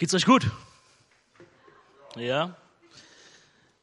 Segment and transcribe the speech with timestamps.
[0.00, 0.50] Geht's euch gut?
[2.16, 2.56] Ja?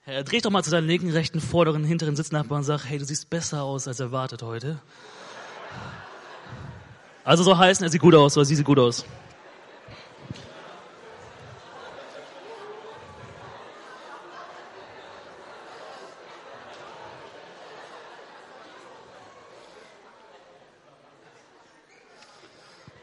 [0.08, 3.06] Ja, dreh doch mal zu deinem linken, rechten, vorderen, hinteren Sitznachbarn und sag, hey, du
[3.06, 4.82] siehst besser aus als erwartet heute.
[7.24, 9.06] Also soll heißen, er sieht gut aus oder sie sieht gut aus.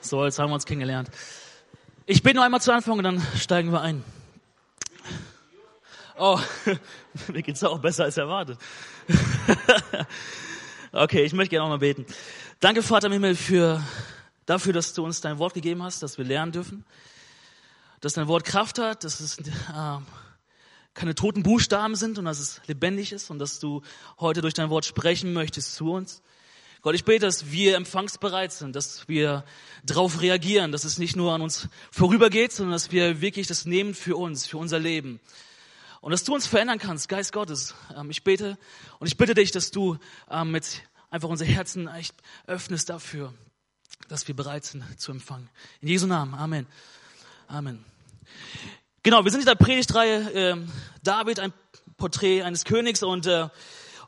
[0.00, 1.10] So, jetzt haben wir uns kennengelernt.
[2.06, 4.04] Ich bete noch einmal zu Anfang und dann steigen wir ein.
[6.18, 6.38] Oh,
[7.32, 8.58] mir geht's auch besser als erwartet.
[10.92, 12.04] okay, ich möchte gerne auch mal beten.
[12.60, 13.82] Danke, Vater im Himmel, für,
[14.44, 16.84] dafür, dass du uns dein Wort gegeben hast, dass wir lernen dürfen.
[18.02, 19.42] Dass dein Wort Kraft hat, dass es äh,
[20.92, 23.80] keine toten Buchstaben sind und dass es lebendig ist und dass du
[24.20, 26.20] heute durch dein Wort sprechen möchtest zu uns.
[26.84, 29.42] Gott, ich bete, dass wir empfangsbereit sind, dass wir
[29.84, 33.94] darauf reagieren, dass es nicht nur an uns vorübergeht, sondern dass wir wirklich das nehmen
[33.94, 35.18] für uns, für unser Leben.
[36.02, 37.74] Und dass du uns verändern kannst, Geist Gottes.
[37.96, 38.58] Ähm, ich bete
[38.98, 39.96] und ich bitte dich, dass du
[40.30, 42.14] ähm, mit einfach unser Herzen echt
[42.46, 43.32] öffnest dafür,
[44.08, 45.48] dass wir bereit sind zu empfangen.
[45.80, 46.34] In Jesu Namen.
[46.34, 46.66] Amen.
[47.48, 47.82] Amen.
[49.02, 50.56] Genau, wir sind in der Predigtreihe äh,
[51.02, 51.54] David, ein
[51.96, 53.48] Porträt eines Königs und äh,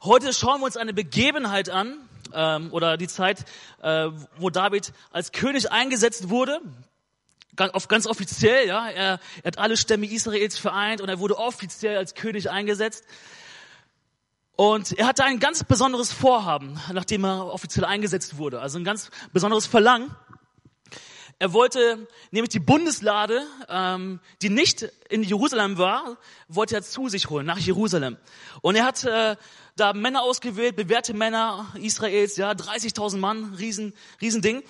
[0.02, 1.96] heute schauen wir uns eine Begebenheit an,
[2.32, 3.44] ähm, oder die Zeit,
[3.82, 6.60] äh, wo David als König eingesetzt wurde,
[7.56, 12.14] ganz, offiziell, ja, er, er hat alle Stämme Israels vereint und er wurde offiziell als
[12.14, 13.04] König eingesetzt.
[14.56, 19.10] Und er hatte ein ganz besonderes Vorhaben, nachdem er offiziell eingesetzt wurde, also ein ganz
[19.32, 20.14] besonderes Verlangen.
[21.38, 26.16] Er wollte nämlich die Bundeslade, ähm, die nicht in Jerusalem war,
[26.48, 28.16] wollte er zu sich holen, nach Jerusalem.
[28.62, 29.36] Und er hat äh,
[29.76, 34.62] da Männer ausgewählt, bewährte Männer Israels, ja, 30.000 Mann, riesen, riesen Ding.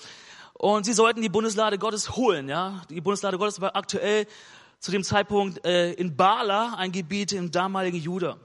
[0.52, 2.82] Und sie sollten die Bundeslade Gottes holen, ja.
[2.90, 4.26] Die Bundeslade Gottes war aktuell
[4.80, 8.38] zu dem Zeitpunkt äh, in Bala, ein Gebiet im damaligen Juda.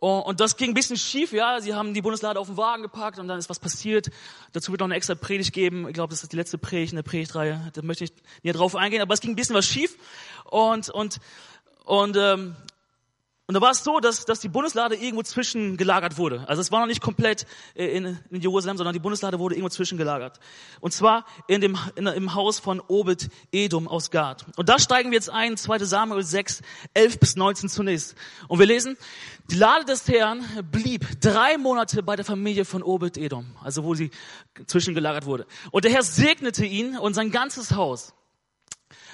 [0.00, 1.60] Und das ging ein bisschen schief, ja.
[1.60, 4.10] Sie haben die Bundeslade auf den Wagen gepackt und dann ist was passiert.
[4.52, 5.88] Dazu wird noch eine extra Predigt geben.
[5.88, 7.70] Ich glaube, das ist die letzte Predigt in der Predigtreihe.
[7.72, 9.00] Da möchte ich näher drauf eingehen.
[9.00, 9.96] Aber es ging ein bisschen was schief.
[10.44, 11.20] Und, und,
[11.86, 12.54] und ähm,
[13.46, 16.48] und da war es so, dass, dass die Bundeslade irgendwo zwischengelagert wurde.
[16.48, 17.44] Also es war noch nicht komplett
[17.74, 20.40] äh, in, in Jerusalem, sondern die Bundeslade wurde irgendwo zwischengelagert.
[20.80, 24.46] Und zwar in dem, in, im Haus von Obed Edom aus Gad.
[24.56, 26.62] Und da steigen wir jetzt ein, 2 Samuel 6,
[26.94, 28.14] 11 bis 19 zunächst.
[28.48, 28.96] Und wir lesen,
[29.50, 33.94] die Lade des Herrn blieb drei Monate bei der Familie von Obed Edom, also wo
[33.94, 34.10] sie
[34.66, 35.46] zwischengelagert wurde.
[35.70, 38.14] Und der Herr segnete ihn und sein ganzes Haus.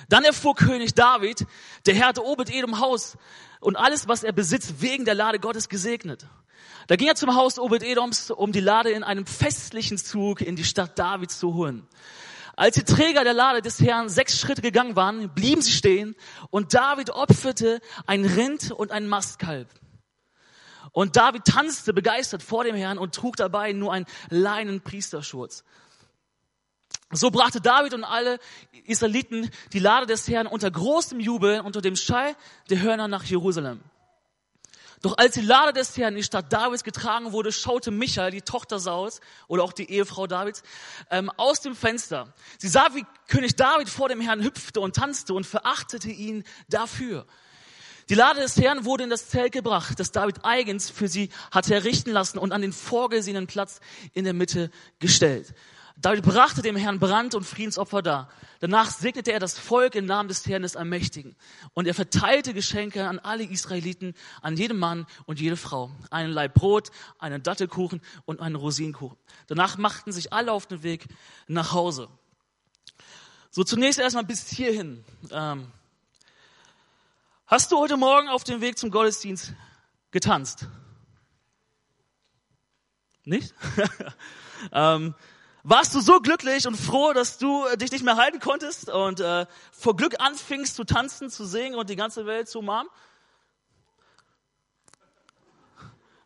[0.09, 1.47] Dann erfuhr König David,
[1.87, 3.17] der Herr hatte Obed Edom Haus
[3.61, 6.27] und alles, was er besitzt, wegen der Lade Gottes gesegnet.
[6.87, 10.65] Da ging er zum Haus Obed-Edoms, um die Lade in einem festlichen Zug in die
[10.65, 11.87] Stadt Davids zu holen.
[12.57, 16.17] Als die Träger der Lade des Herrn sechs Schritte gegangen waren, blieben sie stehen
[16.51, 19.69] und David opferte ein Rind und ein Mastkalb.
[20.93, 25.65] Und David tanzte begeistert vor dem Herrn und trug dabei nur einen leinen Priesterschurz.
[27.13, 28.39] So brachte David und alle
[28.85, 32.37] Israeliten die Lade des Herrn unter großem Jubel unter dem Schall
[32.69, 33.81] der Hörner nach Jerusalem.
[35.03, 38.43] Doch als die Lade des Herrn in die Stadt Davids getragen wurde, schaute Michael, die
[38.43, 40.63] Tochter Sauls oder auch die Ehefrau Davids,
[41.11, 42.33] ähm, aus dem Fenster.
[42.59, 47.27] Sie sah, wie König David vor dem Herrn hüpfte und tanzte und verachtete ihn dafür.
[48.11, 51.75] Die Lade des Herrn wurde in das Zelt gebracht, das David eigens für sie hatte
[51.75, 53.81] errichten lassen und an den vorgesehenen Platz
[54.13, 55.55] in der Mitte gestellt.
[56.01, 58.31] David brachte dem Herrn Brand- und Friedensopfer dar.
[58.61, 61.37] Danach segnete er das Volk im Namen des Herrn des Allmächtigen.
[61.75, 65.91] Und er verteilte Geschenke an alle Israeliten, an jedem Mann und jede Frau.
[66.11, 69.19] Einen Leib Brot, einen Dattelkuchen und einen Rosinenkuchen.
[69.47, 71.07] Danach machten sich alle auf den Weg
[71.49, 72.09] nach Hause.
[73.51, 75.05] So zunächst erstmal bis hierhin.
[75.31, 75.71] Ähm,
[77.47, 79.53] hast du heute Morgen auf dem Weg zum Gottesdienst
[80.13, 80.67] getanzt?
[83.25, 83.55] Nicht?
[84.73, 85.15] ähm,
[85.63, 89.21] warst du so glücklich und froh, dass du äh, dich nicht mehr halten konntest und
[89.21, 92.91] äh, vor Glück anfingst zu tanzen, zu singen und die ganze Welt zu umarmen?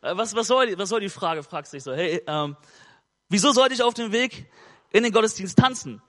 [0.02, 1.92] Äh, was, was, soll, was soll die Frage, fragst du dich so.
[1.94, 2.56] Hey, ähm,
[3.28, 4.46] wieso sollte ich auf dem Weg
[4.90, 6.02] in den Gottesdienst tanzen?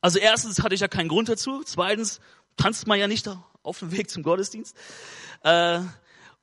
[0.00, 1.62] Also erstens hatte ich ja keinen Grund dazu.
[1.64, 2.20] Zweitens
[2.56, 3.28] tanzt man ja nicht
[3.62, 4.76] auf dem Weg zum Gottesdienst.
[5.42, 5.80] Äh,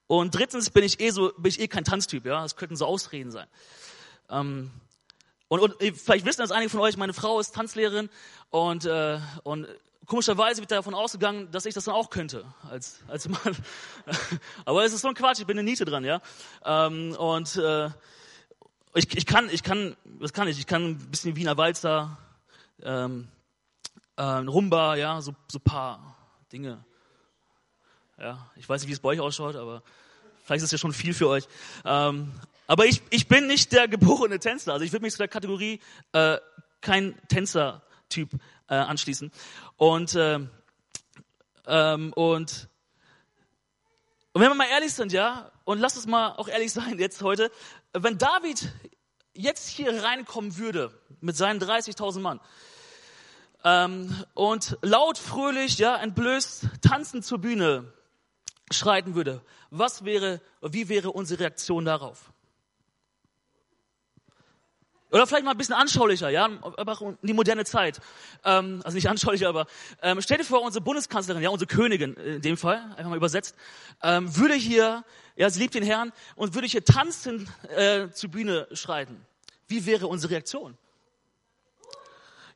[0.08, 2.42] und drittens bin ich eh so, bin ich eh kein Tanztyp, ja.
[2.42, 3.48] Das könnten so Ausreden sein.
[4.30, 4.72] Ähm,
[5.60, 8.10] und, und vielleicht wissen das einige von euch, meine Frau ist Tanzlehrerin
[8.50, 9.68] und, äh, und
[10.06, 13.56] komischerweise wird davon ausgegangen, dass ich das dann auch könnte als, als Mann.
[14.66, 16.22] Aber es ist so ein Quatsch, ich bin eine Niete dran, ja.
[16.66, 17.90] Ähm, und äh,
[18.96, 20.60] ich, ich kann, ich kann, was kann ich?
[20.60, 22.18] Ich kann ein bisschen Wiener Walzer,
[22.82, 23.28] ähm,
[24.18, 26.16] äh, Rumba, ja, so, so paar
[26.52, 26.84] Dinge.
[28.20, 29.82] Ja, ich weiß nicht, wie es bei euch ausschaut, aber
[30.44, 31.48] vielleicht ist es ja schon viel für euch.
[31.84, 32.32] Ähm,
[32.74, 34.74] aber ich, ich bin nicht der geborene Tänzer.
[34.74, 35.80] Also ich würde mich zu der Kategorie
[36.12, 36.40] äh,
[36.82, 38.32] kein Tänzer-Typ
[38.68, 39.32] äh, anschließen.
[39.78, 40.40] Und, äh,
[41.68, 42.68] ähm, und,
[44.32, 47.22] und wenn wir mal ehrlich sind, ja, und lass uns mal auch ehrlich sein jetzt
[47.22, 47.52] heute,
[47.94, 48.74] wenn David
[49.36, 52.40] jetzt hier reinkommen würde mit seinen 30.000 Mann
[53.64, 57.94] ähm, und laut, fröhlich, ja, entblößt, tanzend zur Bühne
[58.72, 62.33] schreiten würde, was wäre, wie wäre unsere Reaktion darauf?
[65.14, 68.02] Oder vielleicht mal ein bisschen anschaulicher, ja, aber in die moderne Zeit.
[68.44, 69.68] Ähm, also nicht anschaulicher, aber
[70.02, 73.56] ähm, stell dir vor, unsere Bundeskanzlerin, ja, unsere Königin in dem Fall, einfach mal übersetzt,
[74.02, 75.04] ähm, würde hier,
[75.36, 79.24] ja, sie liebt den Herrn und würde hier tanzen äh, zur Bühne schreiten.
[79.68, 80.76] Wie wäre unsere Reaktion?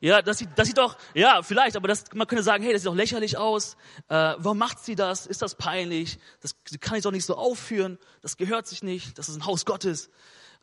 [0.00, 2.82] Ja, das sieht, das sieht doch, ja, vielleicht, aber das, man könnte sagen, hey, das
[2.82, 3.76] sieht doch lächerlich aus.
[4.08, 5.26] Äh, warum macht sie das?
[5.26, 6.18] Ist das peinlich?
[6.40, 7.98] Das kann ich doch nicht so aufführen.
[8.20, 9.16] Das gehört sich nicht.
[9.16, 10.10] Das ist ein Haus Gottes.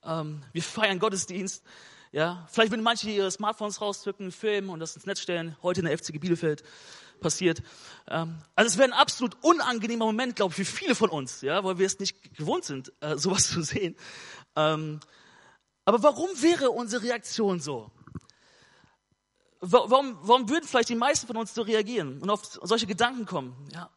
[0.05, 1.63] Ähm, wir feiern Gottesdienst.
[2.11, 5.57] Ja, vielleicht würden manche ihre Smartphones rauszücken, filmen und das ins Netz stellen.
[5.61, 6.63] Heute in der FCG Bielefeld
[7.19, 7.61] passiert.
[8.07, 11.63] Ähm, also es wäre ein absolut unangenehmer Moment, glaube ich, für viele von uns, ja,
[11.63, 13.95] weil wir es nicht gewohnt sind, äh, sowas zu sehen.
[14.55, 14.99] Ähm,
[15.83, 17.91] aber warum wäre unsere Reaktion so?
[19.59, 23.55] Warum, warum würden vielleicht die meisten von uns so reagieren und auf solche Gedanken kommen?
[23.73, 23.89] Ja,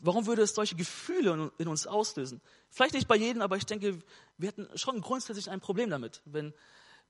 [0.00, 2.40] Warum würde es solche Gefühle in uns auslösen?
[2.70, 3.98] Vielleicht nicht bei jedem, aber ich denke,
[4.36, 6.54] wir hätten schon grundsätzlich ein Problem damit, wenn,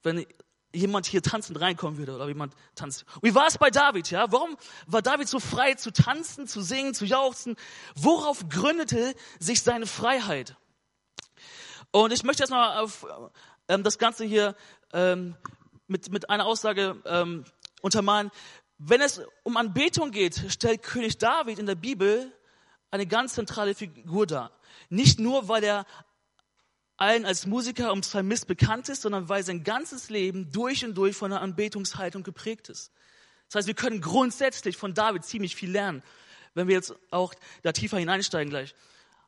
[0.03, 0.27] wenn
[0.73, 3.05] jemand hier tanzend reinkommen würde oder jemand tanzt.
[3.23, 4.11] wie war es bei David?
[4.11, 4.57] Ja, warum
[4.87, 7.57] war David so frei zu tanzen, zu singen, zu jauchzen?
[7.95, 10.57] Worauf gründete sich seine Freiheit?
[11.91, 13.07] Und ich möchte erstmal auf
[13.69, 14.55] ähm, das Ganze hier
[14.93, 15.37] ähm,
[15.87, 17.45] mit mit einer Aussage ähm,
[17.81, 18.31] untermalen.
[18.77, 22.33] Wenn es um Anbetung geht, stellt König David in der Bibel
[22.91, 24.51] eine ganz zentrale Figur dar.
[24.89, 25.87] Nicht nur, weil er
[26.97, 31.17] allen als Musiker und Psalmist bekannt ist, sondern weil sein ganzes Leben durch und durch
[31.17, 32.93] von einer Anbetungshaltung geprägt ist.
[33.47, 36.03] Das heißt, wir können grundsätzlich von David ziemlich viel lernen,
[36.55, 38.75] wenn wir jetzt auch da tiefer hineinsteigen gleich.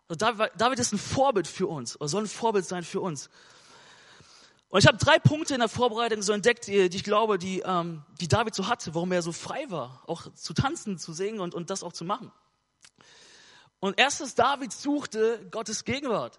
[0.08, 0.26] Also
[0.56, 3.30] David ist ein Vorbild für uns, oder soll ein Vorbild sein für uns.
[4.68, 7.60] Und ich habe drei Punkte in der Vorbereitung so entdeckt, die, die ich glaube, die,
[7.60, 11.40] ähm, die David so hatte, warum er so frei war, auch zu tanzen, zu singen
[11.40, 12.32] und, und das auch zu machen.
[13.80, 16.38] Und erstes, David suchte Gottes Gegenwart.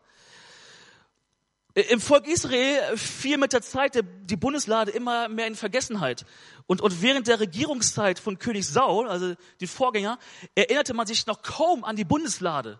[1.73, 6.25] Im Volk Israel fiel mit der Zeit die Bundeslade immer mehr in Vergessenheit.
[6.67, 10.19] Und, und während der Regierungszeit von König Saul, also die Vorgänger,
[10.53, 12.79] erinnerte man sich noch kaum an die Bundeslade.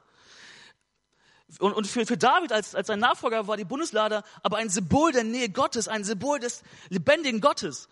[1.60, 5.12] Und, und für, für David als, als sein Nachfolger war die Bundeslade aber ein Symbol
[5.12, 7.88] der Nähe Gottes, ein Symbol des lebendigen Gottes.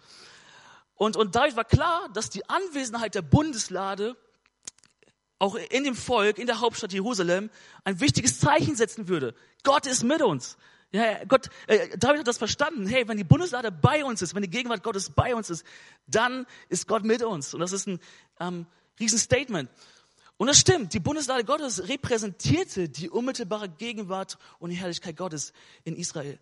[0.95, 4.17] Und, und David war klar, dass die Anwesenheit der Bundeslade
[5.39, 7.49] auch in dem Volk, in der Hauptstadt Jerusalem,
[7.83, 9.33] ein wichtiges Zeichen setzen würde.
[9.63, 10.57] Gott ist mit uns.
[10.91, 12.87] Ja, Gott, äh, David hat das verstanden.
[12.87, 15.63] Hey, wenn die Bundeslade bei uns ist, wenn die Gegenwart Gottes bei uns ist,
[16.07, 17.53] dann ist Gott mit uns.
[17.53, 17.99] Und das ist ein
[18.39, 18.65] ähm,
[18.99, 19.69] Riesenstatement.
[20.37, 20.93] Und das stimmt.
[20.93, 25.53] Die Bundeslade Gottes repräsentierte die unmittelbare Gegenwart und die Herrlichkeit Gottes
[25.83, 26.39] in Israel.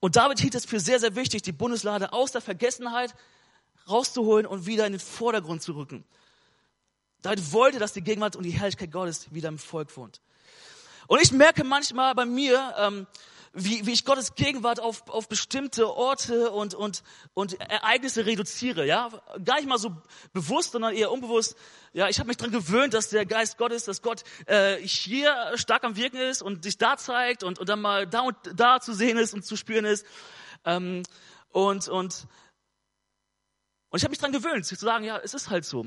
[0.00, 3.14] Und David hielt es für sehr, sehr wichtig, die Bundeslade aus der Vergessenheit
[3.88, 6.04] rauszuholen und wieder in den Vordergrund zu rücken.
[7.22, 10.20] David wollte, dass die Gegenwart und die Herrlichkeit Gottes wieder im Volk wohnt.
[11.06, 13.06] Und ich merke manchmal bei mir, ähm,
[13.52, 17.02] wie, wie ich Gottes Gegenwart auf, auf bestimmte Orte und, und,
[17.34, 18.86] und Ereignisse reduziere.
[18.86, 19.08] Ja,
[19.44, 19.96] gar nicht mal so
[20.32, 21.56] bewusst, sondern eher unbewusst.
[21.92, 25.84] Ja, ich habe mich daran gewöhnt, dass der Geist Gottes, dass Gott äh, hier stark
[25.84, 28.92] am Wirken ist und sich da zeigt und, und dann mal da und da zu
[28.92, 30.06] sehen ist und zu spüren ist.
[30.64, 31.02] Ähm,
[31.50, 32.26] und und
[33.90, 35.86] und ich habe mich daran gewöhnt, zu sagen, ja, es ist halt so.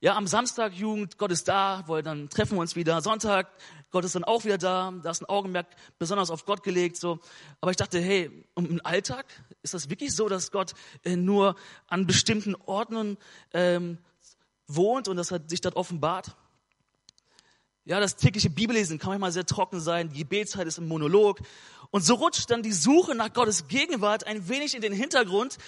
[0.00, 3.00] Ja, am Samstag Jugend, Gott ist da, wo dann treffen wir uns wieder.
[3.00, 3.48] Sonntag,
[3.90, 4.92] Gott ist dann auch wieder da.
[5.02, 5.66] Da ist ein Augenmerk
[5.98, 6.96] besonders auf Gott gelegt.
[6.96, 7.18] So,
[7.60, 9.26] aber ich dachte, hey, im Alltag
[9.60, 11.56] ist das wirklich so, dass Gott äh, nur
[11.88, 13.18] an bestimmten Orten
[13.52, 13.98] ähm,
[14.68, 16.36] wohnt und dass er sich dort offenbart?
[17.84, 20.10] Ja, das tägliche Bibellesen kann manchmal sehr trocken sein.
[20.10, 21.40] Die Gebetszeit ist ein Monolog.
[21.90, 25.58] Und so rutscht dann die Suche nach Gottes Gegenwart ein wenig in den Hintergrund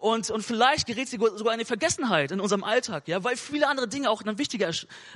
[0.00, 3.68] und, und vielleicht gerät sie sogar in die Vergessenheit in unserem Alltag, ja, weil viele
[3.68, 4.72] andere Dinge auch dann wichtiger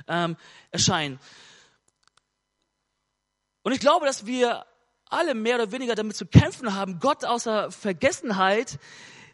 [0.07, 0.37] ähm,
[0.71, 1.19] erscheinen.
[3.63, 4.65] Und ich glaube, dass wir
[5.09, 8.79] alle mehr oder weniger damit zu kämpfen haben, Gott außer Vergessenheit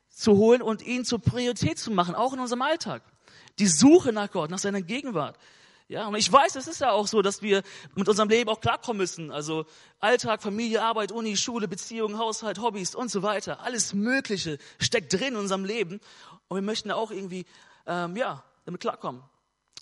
[0.10, 3.04] zu holen und ihn zur Priorität zu machen, auch in unserem Alltag.
[3.60, 5.38] Die Suche nach Gott, nach seiner Gegenwart.
[5.92, 7.64] Ja, und ich weiß, es ist ja auch so, dass wir
[7.96, 9.30] mit unserem Leben auch klarkommen müssen.
[9.30, 9.66] Also
[10.00, 13.60] Alltag, Familie, Arbeit, Uni, Schule, Beziehung, Haushalt, Hobbys und so weiter.
[13.60, 16.00] Alles Mögliche steckt drin in unserem Leben.
[16.48, 17.46] Und wir möchten ja auch irgendwie,
[17.86, 19.22] ähm, ja, damit klarkommen.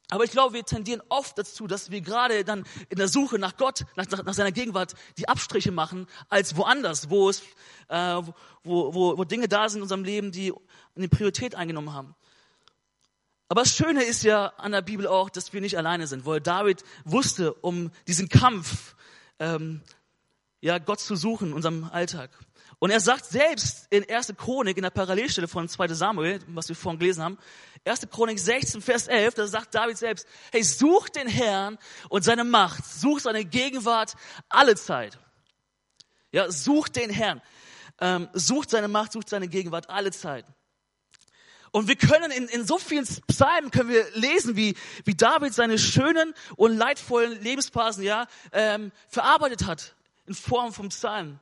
[0.09, 3.55] Aber ich glaube, wir tendieren oft dazu, dass wir gerade dann in der Suche nach
[3.55, 7.43] Gott, nach, nach, nach seiner Gegenwart, die Abstriche machen, als woanders, wo es,
[7.87, 8.15] äh,
[8.63, 10.53] wo, wo, wo Dinge da sind in unserem Leben, die
[10.95, 12.15] eine Priorität eingenommen haben.
[13.49, 16.39] Aber das Schöne ist ja an der Bibel auch, dass wir nicht alleine sind, weil
[16.39, 18.95] David wusste um diesen Kampf,
[19.39, 19.81] ähm,
[20.61, 22.29] ja, Gott zu suchen in unserem Alltag.
[22.77, 24.35] Und er sagt selbst in 1.
[24.37, 25.87] Chronik, in der Parallelstelle von 2.
[25.89, 27.39] Samuel, was wir vorhin gelesen haben,
[27.85, 28.07] 1.
[28.11, 31.79] Chronik 16, Vers 11, da sagt David selbst, hey, such den Herrn
[32.09, 34.15] und seine Macht, such seine Gegenwart
[34.47, 35.17] alle Zeit.
[36.31, 37.41] Ja, such den Herrn,
[37.99, 40.45] ähm, sucht seine Macht, sucht seine Gegenwart alle Zeit.
[41.71, 45.77] Und wir können in, in so vielen Psalmen können wir lesen, wie, wie David seine
[45.77, 49.95] schönen und leidvollen Lebensphasen ja ähm, verarbeitet hat
[50.25, 51.39] in Form von Psalmen.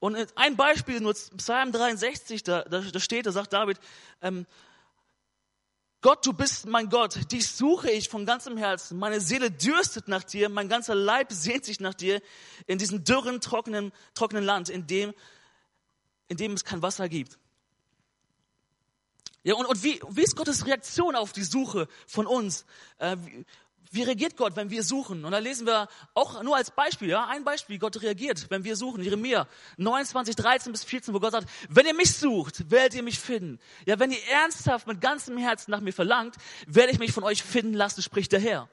[0.00, 3.78] Und ein Beispiel nur Psalm 63, da, da, da steht, da sagt David,
[4.22, 4.46] ähm,
[6.00, 8.98] Gott, du bist mein Gott, dich suche ich von ganzem Herzen.
[8.98, 12.22] Meine Seele dürstet nach dir, mein ganzer Leib sehnt sich nach dir
[12.68, 15.12] in diesem dürren, trockenen, trockenen Land, in dem,
[16.28, 17.36] in dem es kein Wasser gibt.
[19.48, 22.66] Ja, und, und wie, wie ist Gottes Reaktion auf die Suche von uns?
[22.98, 23.46] Äh, wie,
[23.90, 25.24] wie reagiert Gott, wenn wir suchen?
[25.24, 28.62] Und da lesen wir auch nur als Beispiel, ja, ein Beispiel, wie Gott reagiert, wenn
[28.62, 29.02] wir suchen.
[29.02, 33.18] Jeremia 29, 13 bis 14, wo Gott sagt, wenn ihr mich sucht, werdet ihr mich
[33.18, 33.58] finden.
[33.86, 36.36] Ja, wenn ihr ernsthaft mit ganzem Herzen nach mir verlangt,
[36.66, 38.68] werde ich mich von euch finden lassen, spricht der Herr.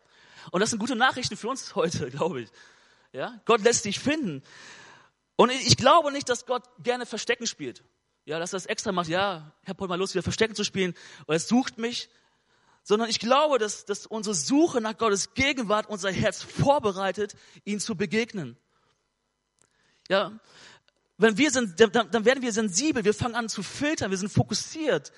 [0.51, 2.49] Und das sind gute Nachrichten für uns heute, glaube ich.
[3.13, 4.43] Ja, Gott lässt dich finden.
[5.37, 7.81] Und ich glaube nicht, dass Gott gerne Verstecken spielt.
[8.25, 10.63] Ja, dass er das extra macht, ja, ich habe heute mal Lust, wieder Verstecken zu
[10.63, 10.95] spielen,
[11.27, 12.09] oder es sucht mich.
[12.83, 17.95] Sondern ich glaube, dass, dass unsere Suche nach Gottes Gegenwart unser Herz vorbereitet, ihn zu
[17.95, 18.57] begegnen.
[20.07, 20.39] Ja,
[21.17, 24.31] wenn wir sind, dann, dann werden wir sensibel, wir fangen an zu filtern, wir sind
[24.31, 25.11] fokussiert.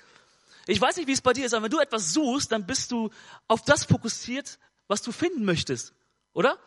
[0.66, 2.92] Ich weiß nicht, wie es bei dir ist, aber wenn du etwas suchst, dann bist
[2.92, 3.10] du
[3.48, 5.92] auf das fokussiert, was du finden möchtest,
[6.32, 6.58] oder?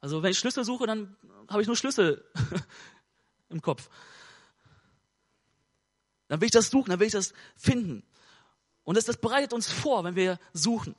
[0.00, 1.16] Also wenn ich Schlüssel suche, dann
[1.48, 2.24] habe ich nur Schlüssel
[3.50, 3.90] im Kopf.
[6.30, 8.04] Dann will ich das suchen, dann will ich das finden.
[8.84, 10.94] Und das, das bereitet uns vor, wenn wir suchen.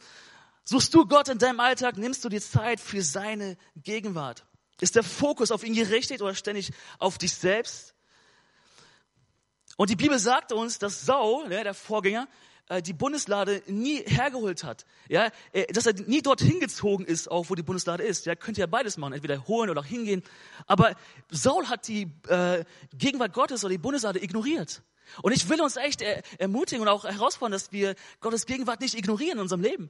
[0.65, 4.45] Suchst du Gott in deinem Alltag, nimmst du dir Zeit für seine Gegenwart?
[4.81, 7.95] Ist der Fokus auf ihn gerichtet oder ständig auf dich selbst?
[9.77, 12.27] Und die Bibel sagt uns, dass Saul, der Vorgänger,
[12.67, 14.85] äh, die Bundeslade nie hergeholt hat.
[15.07, 15.31] Äh,
[15.71, 18.25] dass er nie dorthin gezogen ist, auch wo die Bundeslade ist.
[18.25, 20.23] Ja, könnte ja beides machen, entweder holen oder hingehen.
[20.67, 20.93] Aber
[21.29, 24.83] Saul hat die äh, Gegenwart Gottes oder die Bundeslade ignoriert.
[25.21, 26.01] Und ich will uns echt
[26.37, 29.89] ermutigen und auch herausfordern, dass wir Gottes Gegenwart nicht ignorieren in unserem Leben.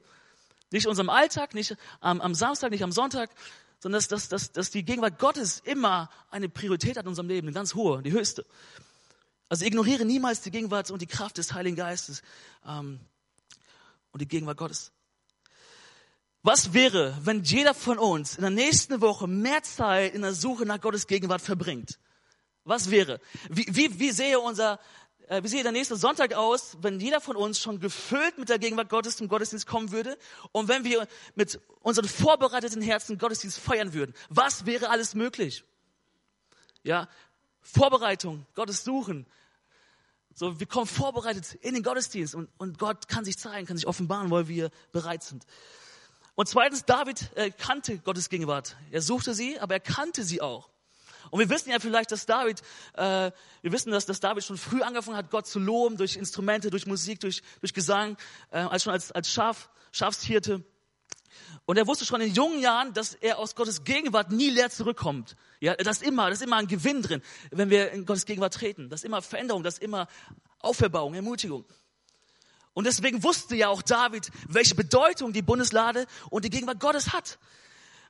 [0.70, 3.30] Nicht in unserem Alltag, nicht am, am Samstag, nicht am Sonntag,
[3.78, 7.48] sondern dass, dass, dass, dass die Gegenwart Gottes immer eine Priorität hat in unserem Leben,
[7.48, 8.46] eine ganz hohe, die höchste.
[9.48, 12.22] Also ignoriere niemals die Gegenwart und die Kraft des Heiligen Geistes
[12.66, 13.00] ähm,
[14.12, 14.92] und die Gegenwart Gottes.
[16.42, 20.64] Was wäre, wenn jeder von uns in der nächsten Woche mehr Zeit in der Suche
[20.64, 21.98] nach Gottes Gegenwart verbringt?
[22.64, 23.20] Was wäre?
[23.50, 24.78] Wie, wie, wie sehe unser äh,
[25.28, 28.88] wie sehe der nächste Sonntag aus, wenn jeder von uns schon gefüllt mit der Gegenwart
[28.88, 30.18] Gottes zum Gottesdienst kommen würde
[30.52, 34.14] und wenn wir mit unseren vorbereiteten Herzen Gottesdienst feiern würden?
[34.28, 35.64] Was wäre alles möglich?
[36.82, 37.08] Ja,
[37.60, 39.26] Vorbereitung, Gottes Suchen.
[40.34, 43.86] So, wir kommen vorbereitet in den Gottesdienst und, und Gott kann sich zeigen, kann sich
[43.86, 45.46] offenbaren, weil wir bereit sind.
[46.34, 48.76] Und zweitens, David äh, kannte Gottes Gegenwart.
[48.90, 50.71] Er suchte sie, aber er kannte sie auch.
[51.32, 52.60] Und wir wissen ja vielleicht, dass David,
[52.92, 53.30] äh,
[53.62, 56.86] wir wissen, dass, dass David schon früh angefangen hat, Gott zu loben durch Instrumente, durch
[56.86, 58.18] Musik, durch, durch Gesang,
[58.50, 60.62] äh, als schon als, als Schaf, Schafshirte.
[61.64, 65.36] Und er wusste schon in jungen Jahren, dass er aus Gottes Gegenwart nie leer zurückkommt.
[65.60, 68.52] Ja, das ist immer, das ist immer ein Gewinn drin, wenn wir in Gottes Gegenwart
[68.52, 68.90] treten.
[68.90, 70.08] Das ist immer Veränderung, das ist immer
[70.58, 71.64] Auferbauung, Ermutigung.
[72.74, 77.38] Und deswegen wusste ja auch David, welche Bedeutung die Bundeslade und die Gegenwart Gottes hat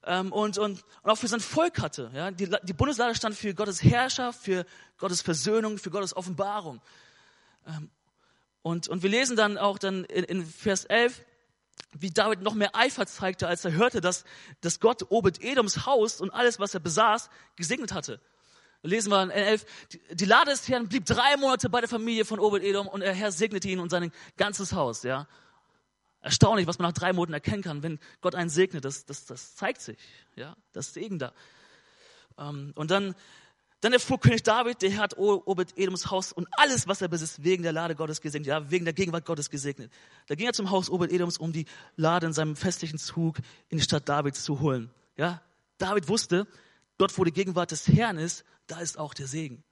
[0.04, 2.10] ähm, und, und, und auch für sein Volk hatte.
[2.14, 2.30] Ja?
[2.30, 4.64] Die, die Bundeslade stand für Gottes Herrschaft, für
[4.98, 6.80] Gottes Versöhnung, für Gottes Offenbarung.
[7.66, 7.90] Ähm,
[8.62, 11.24] und, und wir lesen dann auch dann in, in Vers 11,
[11.98, 14.24] wie David noch mehr Eifer zeigte, als er hörte, dass,
[14.60, 18.20] dass Gott Obed-Edoms Haus und alles, was er besaß, gesegnet hatte.
[18.84, 22.24] Lesen wir in 11, die, die Lade des Herrn blieb drei Monate bei der Familie
[22.24, 25.02] von Obed-Edom und der Herr segnete ihn und sein ganzes Haus.
[25.04, 25.28] Ja,
[26.22, 28.84] Erstaunlich, was man nach drei Monaten erkennen kann, wenn Gott einen segnet.
[28.84, 29.98] Das, das, das zeigt sich,
[30.36, 31.32] ja, das Segen da.
[32.38, 33.14] Ähm, und dann
[33.82, 37.42] Dann erfuhr König David, der Herr hat Obed Edoms Haus und alles, was er besitzt,
[37.42, 39.90] wegen der Lade Gottes gesegnet, ja, wegen der Gegenwart Gottes gesegnet.
[40.28, 43.38] Da ging er zum Haus Obed Edoms, um die Lade in seinem festlichen Zug
[43.70, 44.88] in die Stadt Davids zu holen.
[45.16, 45.42] Ja,
[45.78, 46.46] David wusste,
[46.96, 49.64] dort wo die Gegenwart des Herrn ist, da ist auch der Segen.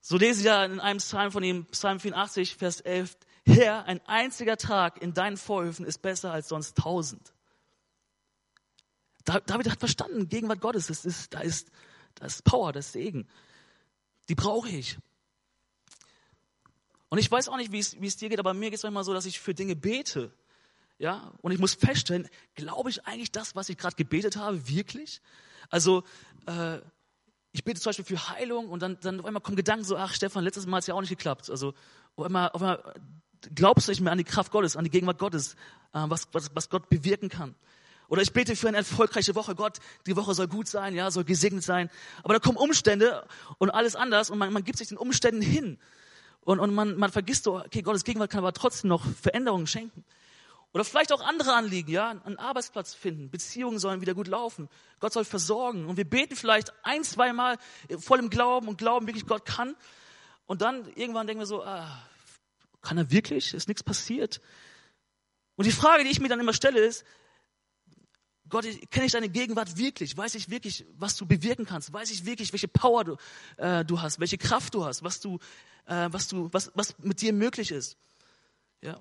[0.00, 3.16] So lese ich ja in einem Psalm von ihm, Psalm 84, Vers 11,
[3.48, 7.32] Herr, ein einziger Tag in deinen Vorhöfen ist besser als sonst tausend.
[9.24, 11.70] David hat verstanden, Gegenwart Gottes, das ist, da, ist,
[12.14, 13.26] da ist Power, das ist Segen.
[14.28, 14.98] Die brauche ich.
[17.08, 18.82] Und ich weiß auch nicht, wie es, wie es dir geht, aber mir geht es
[18.82, 20.30] manchmal so, dass ich für Dinge bete.
[20.98, 25.22] Ja, und ich muss feststellen, glaube ich eigentlich das, was ich gerade gebetet habe, wirklich?
[25.70, 26.04] Also,
[26.46, 26.80] äh,
[27.52, 30.12] ich bete zum Beispiel für Heilung und dann, dann auf einmal kommen Gedanken so, ach
[30.12, 31.48] Stefan, letztes Mal hat es ja auch nicht geklappt.
[31.48, 31.72] Also
[32.16, 32.94] auf einmal, auf einmal
[33.54, 35.54] glaubst du nicht mehr an die Kraft Gottes, an die Gegenwart Gottes,
[35.92, 37.54] äh, was, was, was Gott bewirken kann.
[38.08, 39.54] Oder ich bete für eine erfolgreiche Woche.
[39.54, 41.90] Gott, die Woche soll gut sein, ja, soll gesegnet sein.
[42.22, 43.26] Aber da kommen Umstände
[43.58, 45.78] und alles anders und man, man gibt sich den Umständen hin.
[46.40, 50.04] Und, und man, man vergisst so, okay, Gottes Gegenwart kann aber trotzdem noch Veränderungen schenken.
[50.72, 54.68] Oder vielleicht auch andere Anliegen, ja, einen Arbeitsplatz finden, Beziehungen sollen wieder gut laufen,
[55.00, 55.86] Gott soll versorgen.
[55.86, 57.58] Und wir beten vielleicht ein, zwei Mal
[57.98, 59.76] voll im Glauben und glauben wirklich, Gott kann.
[60.46, 62.02] Und dann irgendwann denken wir so, ah,
[62.82, 63.54] kann er wirklich?
[63.54, 64.40] Ist nichts passiert?
[65.56, 67.04] Und die Frage, die ich mir dann immer stelle, ist,
[68.48, 70.16] Gott, kenne ich deine Gegenwart wirklich?
[70.16, 71.92] Weiß ich wirklich, was du bewirken kannst?
[71.92, 73.16] Weiß ich wirklich, welche Power du,
[73.56, 75.38] äh, du hast, welche Kraft du hast, was du,
[75.86, 77.96] äh, was du, was, was mit dir möglich ist?
[78.80, 78.98] Ja.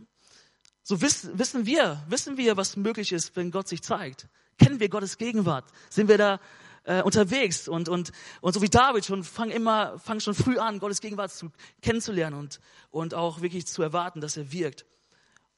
[0.83, 4.27] So wissen, wissen wir, wissen wir, was möglich ist, wenn Gott sich zeigt.
[4.57, 5.65] Kennen wir Gottes Gegenwart?
[5.89, 6.39] Sind wir da
[6.87, 7.67] äh, unterwegs?
[7.67, 11.31] Und, und, und so wie David schon, fang immer, fang schon früh an, Gottes Gegenwart
[11.31, 11.51] zu,
[11.81, 14.85] kennenzulernen und, und auch wirklich zu erwarten, dass er wirkt.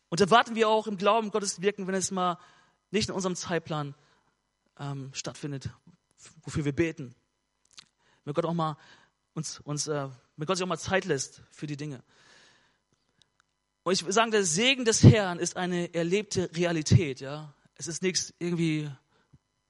[0.09, 2.37] Und erwarten wir auch im Glauben Gottes Wirken, wenn es mal
[2.91, 3.93] nicht in unserem Zeitplan
[4.79, 5.69] ähm, stattfindet,
[6.43, 7.13] wofür wir beten.
[8.25, 8.77] Wenn Gott auch mal
[9.33, 12.01] uns, uns äh, wenn Gott sich auch mal Zeit lässt für die Dinge.
[13.83, 17.53] Und ich sagen, der Segen des Herrn ist eine erlebte Realität, ja.
[17.75, 18.89] Es ist nichts irgendwie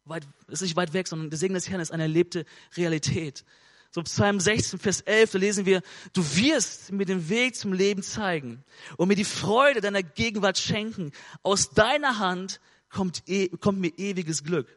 [0.09, 3.45] weit, ist nicht weit weg, sondern der Segen des Herrn ist eine erlebte Realität.
[3.91, 5.81] So Psalm 16, Vers 11, da lesen wir,
[6.13, 8.63] du wirst mir den Weg zum Leben zeigen
[8.97, 11.11] und mir die Freude deiner Gegenwart schenken.
[11.41, 14.67] Aus deiner Hand kommt, e, kommt mir ewiges Glück.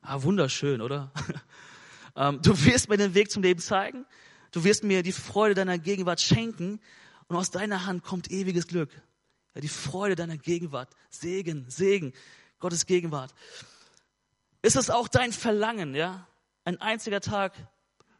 [0.00, 1.12] Ah, wunderschön, oder?
[2.16, 4.06] ähm, du wirst mir den Weg zum Leben zeigen.
[4.52, 6.80] Du wirst mir die Freude deiner Gegenwart schenken.
[7.26, 8.90] Und aus deiner Hand kommt ewiges Glück.
[9.54, 10.88] Ja, die Freude deiner Gegenwart.
[11.10, 12.12] Segen, Segen,
[12.60, 13.34] Gottes Gegenwart.
[14.62, 16.26] Ist es auch dein Verlangen, ja?
[16.64, 17.54] Ein einziger Tag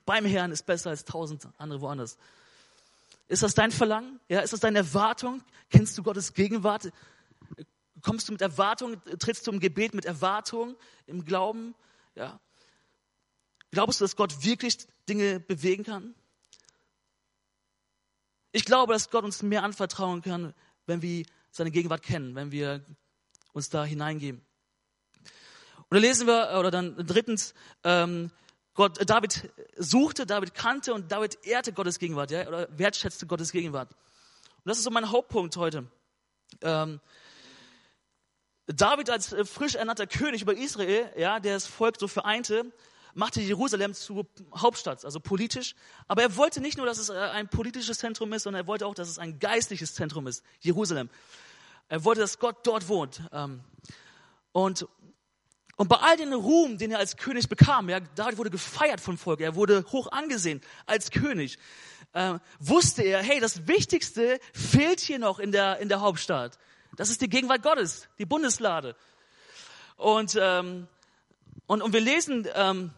[0.06, 2.16] beim Herrn ist besser als tausend andere woanders.
[3.28, 4.18] Ist das dein Verlangen?
[4.28, 5.42] Ja, ist das deine Erwartung?
[5.68, 6.90] Kennst du Gottes Gegenwart?
[8.02, 10.76] Kommst du mit Erwartung, trittst du im Gebet mit Erwartung,
[11.06, 11.74] im Glauben?
[12.14, 12.40] Ja.
[13.70, 16.14] Glaubst du, dass Gott wirklich Dinge bewegen kann?
[18.52, 20.54] Ich glaube, dass Gott uns mehr anvertrauen kann,
[20.86, 22.84] wenn wir seine Gegenwart kennen, wenn wir
[23.52, 24.44] uns da hineingeben.
[25.90, 28.30] Und dann lesen wir, oder dann drittens, ähm,
[28.74, 33.90] Gott, David suchte, David kannte und David ehrte Gottes Gegenwart, ja, oder wertschätzte Gottes Gegenwart.
[33.90, 35.86] Und das ist so mein Hauptpunkt heute.
[36.62, 37.00] Ähm,
[38.66, 42.72] David als äh, frisch ernannter König über Israel, ja, der das Volk so vereinte,
[43.14, 45.74] machte Jerusalem zu Hauptstadt, also politisch.
[46.06, 48.86] Aber er wollte nicht nur, dass es äh, ein politisches Zentrum ist, sondern er wollte
[48.86, 51.10] auch, dass es ein geistliches Zentrum ist, Jerusalem.
[51.88, 53.22] Er wollte, dass Gott dort wohnt.
[53.32, 53.64] Ähm,
[54.52, 54.86] und,
[55.80, 59.16] und bei all den Ruhm, den er als König bekam, ja, David wurde gefeiert vom
[59.16, 61.56] Volk, er wurde hoch angesehen als König,
[62.12, 66.58] äh, wusste er, hey, das Wichtigste fehlt hier noch in der, in der Hauptstadt.
[66.96, 68.94] Das ist die Gegenwart Gottes, die Bundeslade.
[69.96, 70.86] Und, ähm,
[71.66, 72.90] und, und wir lesen, ähm,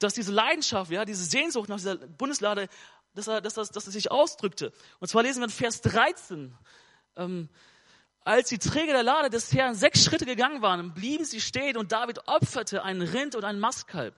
[0.00, 2.68] dass diese Leidenschaft, ja, diese Sehnsucht nach dieser Bundeslade,
[3.14, 4.72] dass, er, dass, das, dass das sich ausdrückte.
[4.98, 6.52] Und zwar lesen wir in Vers 13,
[7.14, 7.48] ähm,
[8.24, 11.92] als die Träger der Lade des Herrn sechs Schritte gegangen waren, blieben sie stehen und
[11.92, 14.14] David opferte einen Rind und einen Mastkalb.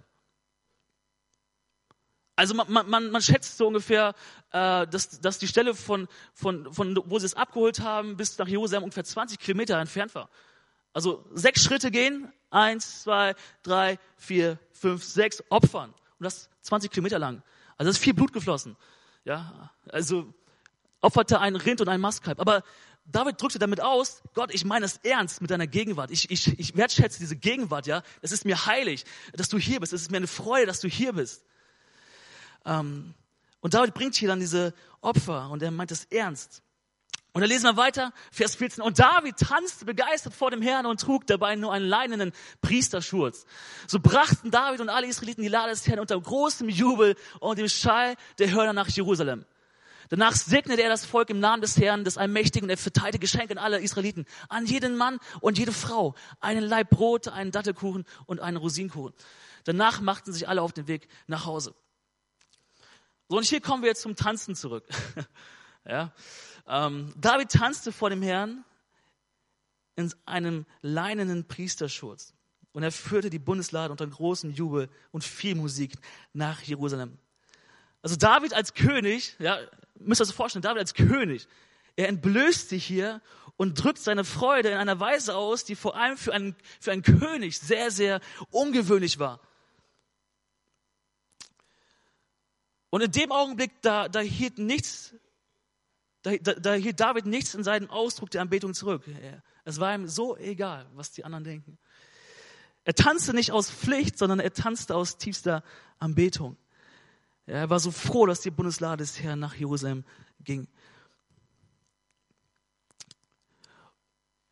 [2.36, 4.14] Also man, man, man schätzt so ungefähr,
[4.50, 8.48] äh, dass, dass die Stelle von, von, von wo sie es abgeholt haben bis nach
[8.48, 10.28] Jerusalem ungefähr 20 Kilometer entfernt war.
[10.92, 15.90] Also sechs Schritte gehen, eins, zwei, drei, vier, fünf, sechs, opfern.
[16.18, 17.42] Und das 20 Kilometer lang.
[17.76, 18.76] Also das ist viel Blut geflossen.
[19.24, 20.32] Ja, also
[21.00, 22.40] opferte ein Rind und ein Mastkalb.
[22.40, 22.62] Aber
[23.06, 26.10] David drückte damit aus, Gott, ich meine es ernst mit deiner Gegenwart.
[26.10, 28.02] Ich, ich, ich wertschätze diese Gegenwart, ja.
[28.22, 29.92] Es ist mir heilig, dass du hier bist.
[29.92, 31.44] Es ist mir eine Freude, dass du hier bist.
[32.64, 33.14] Ähm,
[33.60, 36.62] und David bringt hier dann diese Opfer und er meint es ernst.
[37.34, 38.82] Und dann lesen wir weiter, Vers 14.
[38.82, 43.44] Und David tanzte begeistert vor dem Herrn und trug dabei nur einen leinenen Priesterschurz.
[43.88, 47.68] So brachten David und alle Israeliten die Lade des Herrn unter großem Jubel und dem
[47.68, 49.44] Schall der Hörner nach Jerusalem.
[50.08, 53.52] Danach segnete er das Volk im Namen des Herrn, des Allmächtigen, und er verteilte Geschenke
[53.52, 58.40] an alle Israeliten, an jeden Mann und jede Frau, einen Leib Brot, einen Dattelkuchen und
[58.40, 59.14] einen Rosinkuchen.
[59.64, 61.74] Danach machten sich alle auf den Weg nach Hause.
[63.28, 64.86] So, und hier kommen wir jetzt zum Tanzen zurück.
[65.86, 66.12] ja.
[66.66, 68.64] Ähm, David tanzte vor dem Herrn
[69.96, 72.34] in einem leinenen Priesterschurz.
[72.72, 75.94] Und er führte die Bundeslade unter großem Jubel und viel Musik
[76.32, 77.18] nach Jerusalem.
[78.02, 79.58] Also David als König, ja,
[80.04, 81.48] müsst ihr euch vorstellen, David als König,
[81.96, 83.20] er entblößt sich hier
[83.56, 87.02] und drückt seine Freude in einer Weise aus, die vor allem für einen, für einen
[87.02, 89.40] König sehr, sehr ungewöhnlich war.
[92.90, 95.14] Und in dem Augenblick, da, da hielt nichts
[96.24, 99.04] da, da, da hielt David nichts in seinem Ausdruck der Anbetung zurück.
[99.64, 101.78] Es war ihm so egal, was die anderen denken.
[102.84, 105.62] Er tanzte nicht aus Pflicht, sondern er tanzte aus tiefster
[105.98, 106.56] Anbetung.
[107.46, 110.04] Er war so froh, dass die Bundeslade des Herrn nach Jerusalem
[110.40, 110.66] ging.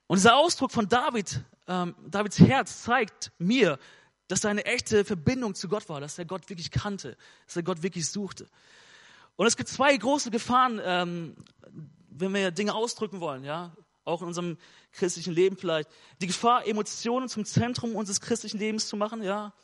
[0.06, 3.78] Und dieser Ausdruck von David, ähm, Davids Herz zeigt mir,
[4.28, 7.62] dass er eine echte Verbindung zu Gott war, dass er Gott wirklich kannte, dass er
[7.62, 8.46] Gott wirklich suchte.
[9.36, 11.36] Und es gibt zwei große Gefahren, ähm,
[12.10, 13.74] wenn wir Dinge ausdrücken wollen, ja,
[14.04, 14.58] auch in unserem
[14.92, 15.88] christlichen Leben vielleicht.
[16.20, 19.54] Die Gefahr, Emotionen zum Zentrum unseres christlichen Lebens zu machen, ja.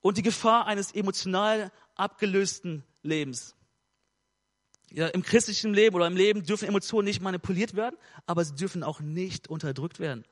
[0.00, 3.54] Und die Gefahr eines emotional abgelösten Lebens.
[4.90, 8.82] Ja, im christlichen Leben oder im Leben dürfen Emotionen nicht manipuliert werden, aber sie dürfen
[8.82, 10.24] auch nicht unterdrückt werden.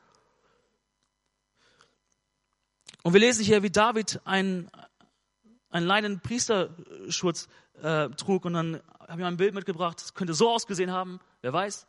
[3.02, 4.70] Und wir lesen hier, wie David einen,
[5.70, 7.48] einen leinenen Priesterschutz
[7.82, 8.44] äh, trug.
[8.46, 11.86] Und dann habe ich mal ein Bild mitgebracht, das könnte so ausgesehen haben, wer weiß.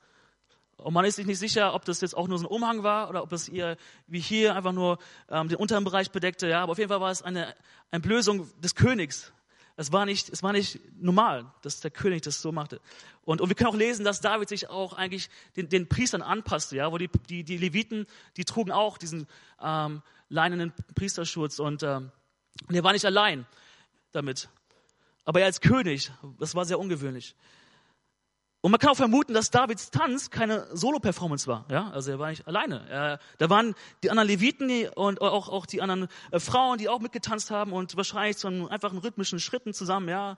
[0.78, 3.10] Und man ist sich nicht sicher, ob das jetzt auch nur so ein Umhang war
[3.10, 6.48] oder ob es ihr wie hier einfach nur ähm, den unteren Bereich bedeckte.
[6.48, 7.56] Ja, aber auf jeden Fall war es eine
[7.90, 9.34] Entblößung des Königs.
[9.80, 12.82] Es war nicht, es war nicht normal, dass der König das so machte.
[13.24, 16.76] Und, und wir können auch lesen, dass David sich auch eigentlich den, den Priestern anpasste,
[16.76, 19.28] ja, wo die, die, die Leviten, die trugen auch diesen
[19.62, 22.12] ähm, leinenen Priesterschutz und, ähm,
[22.68, 23.46] und er war nicht allein
[24.14, 24.50] damit.
[25.26, 27.36] Aber er als König, das war sehr ungewöhnlich.
[28.68, 31.64] Und man kann auch vermuten, dass Davids Tanz keine Solo-Performance war.
[31.72, 31.90] Ja?
[31.92, 32.86] Also er war nicht alleine.
[32.90, 37.00] Er, da waren die anderen Leviten und auch, auch die anderen äh, Frauen, die auch
[37.00, 40.10] mitgetanzt haben und wahrscheinlich zu einem einfachen rhythmischen Schritten zusammen.
[40.10, 40.38] Ja?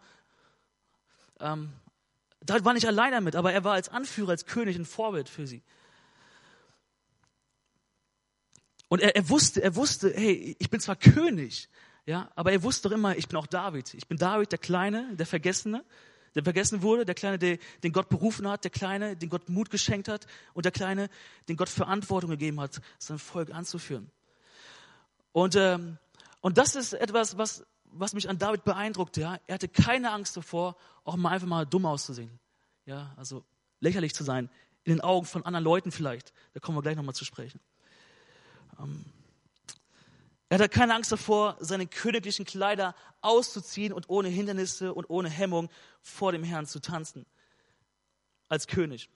[1.39, 1.73] Ähm,
[2.41, 5.47] David war nicht alleine damit, aber er war als Anführer, als König ein Vorbild für
[5.47, 5.63] sie.
[8.89, 11.67] Und er, er wusste, er wusste, hey, ich bin zwar König,
[12.05, 13.91] ja, aber er wusste doch immer, ich bin auch David.
[13.95, 15.83] Ich bin David, der Kleine, der Vergessene,
[16.39, 19.69] der vergessen wurde, der Kleine, der, den Gott berufen hat, der Kleine, den Gott Mut
[19.69, 21.09] geschenkt hat und der Kleine,
[21.47, 24.09] den Gott Verantwortung gegeben hat, sein Volk anzuführen.
[25.31, 25.97] Und, ähm,
[26.41, 29.21] und das ist etwas, was, was mich an David beeindruckte.
[29.21, 29.39] Ja?
[29.47, 32.39] Er hatte keine Angst davor, auch mal einfach mal dumm auszusehen.
[32.85, 33.43] Ja, also
[33.79, 34.49] lächerlich zu sein,
[34.83, 36.33] in den Augen von anderen Leuten vielleicht.
[36.53, 37.59] Da kommen wir gleich nochmal zu sprechen.
[38.79, 39.05] Ähm,
[40.49, 45.69] er hatte keine Angst davor, seine königlichen Kleider auszuziehen und ohne Hindernisse und ohne Hemmung
[46.01, 47.27] vor dem Herrn zu tanzen.
[48.47, 49.11] Als König.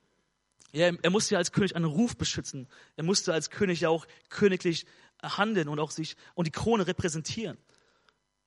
[0.73, 2.67] Ja, er musste ja als König einen Ruf beschützen.
[2.97, 4.85] Er musste als König ja auch königlich
[5.23, 7.57] handeln und auch sich und die Krone repräsentieren.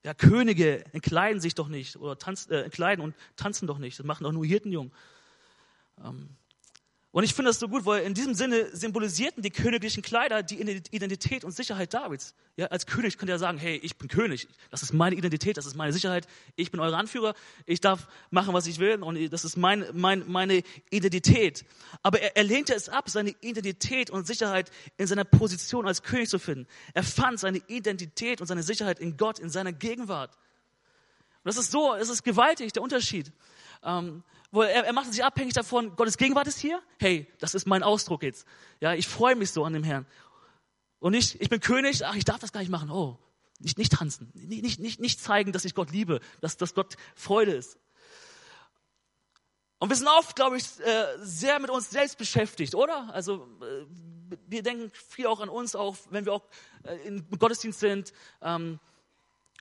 [0.04, 3.98] Ja, Könige entkleiden sich doch nicht oder tanzen, äh, entkleiden und tanzen doch nicht.
[3.98, 4.92] Das machen doch nur Hirtenjungen.
[6.04, 6.36] Ähm,
[7.16, 10.60] und ich finde das so gut, weil in diesem Sinne symbolisierten die königlichen Kleider die
[10.60, 12.34] Identität und Sicherheit Davids.
[12.56, 14.48] Ja, als König könnt ihr sagen, hey, ich bin König.
[14.70, 16.26] Das ist meine Identität, das ist meine Sicherheit.
[16.56, 17.32] Ich bin euer Anführer.
[17.64, 19.02] Ich darf machen, was ich will.
[19.02, 21.64] Und das ist mein, mein, meine Identität.
[22.02, 26.28] Aber er, er lehnte es ab, seine Identität und Sicherheit in seiner Position als König
[26.28, 26.66] zu finden.
[26.92, 30.36] Er fand seine Identität und seine Sicherheit in Gott, in seiner Gegenwart.
[31.46, 33.30] Und das ist so, es ist gewaltig, der Unterschied.
[33.84, 36.82] Ähm, wo er, er macht sich abhängig davon, Gottes Gegenwart ist hier.
[36.98, 38.48] Hey, das ist mein Ausdruck jetzt.
[38.80, 40.06] Ja, ich freue mich so an dem Herrn.
[40.98, 42.90] Und nicht, ich bin König, ach, ich darf das gar nicht machen.
[42.90, 43.16] Oh,
[43.60, 46.96] nicht, nicht tanzen, nicht, nicht, nicht, nicht zeigen, dass ich Gott liebe, dass, dass Gott
[47.14, 47.78] Freude ist.
[49.78, 53.08] Und wir sind oft, glaube ich, äh, sehr mit uns selbst beschäftigt, oder?
[53.14, 53.86] Also äh,
[54.48, 56.48] wir denken viel auch an uns, auch wenn wir auch
[56.82, 58.12] äh, im Gottesdienst sind.
[58.42, 58.80] Ähm,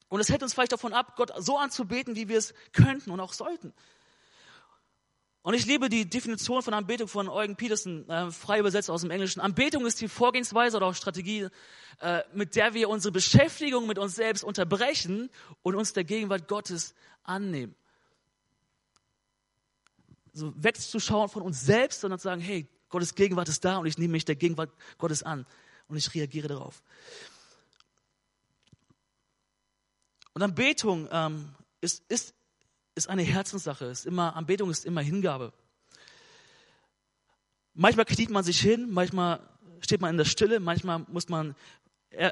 [0.09, 3.19] und es hält uns vielleicht davon ab, Gott so anzubeten, wie wir es könnten und
[3.19, 3.73] auch sollten.
[5.41, 9.11] Und ich liebe die Definition von Anbetung von Eugen Peterson, äh, frei übersetzt aus dem
[9.11, 9.41] Englischen.
[9.41, 11.49] Anbetung ist die Vorgehensweise oder auch Strategie,
[11.99, 15.29] äh, mit der wir unsere Beschäftigung mit uns selbst unterbrechen
[15.61, 17.75] und uns der Gegenwart Gottes annehmen.
[20.33, 23.97] so wegzuschauen von uns selbst, sondern zu sagen, hey, Gottes Gegenwart ist da und ich
[23.97, 25.45] nehme mich der Gegenwart Gottes an
[25.87, 26.81] und ich reagiere darauf.
[30.35, 32.35] Und Anbetung ähm, ist, ist,
[32.93, 33.85] ist eine Herzenssache.
[33.85, 35.53] Ist immer, Anbetung ist immer Hingabe.
[37.73, 39.39] Manchmal kniet man sich hin, manchmal
[39.79, 41.55] steht man in der Stille, manchmal muss man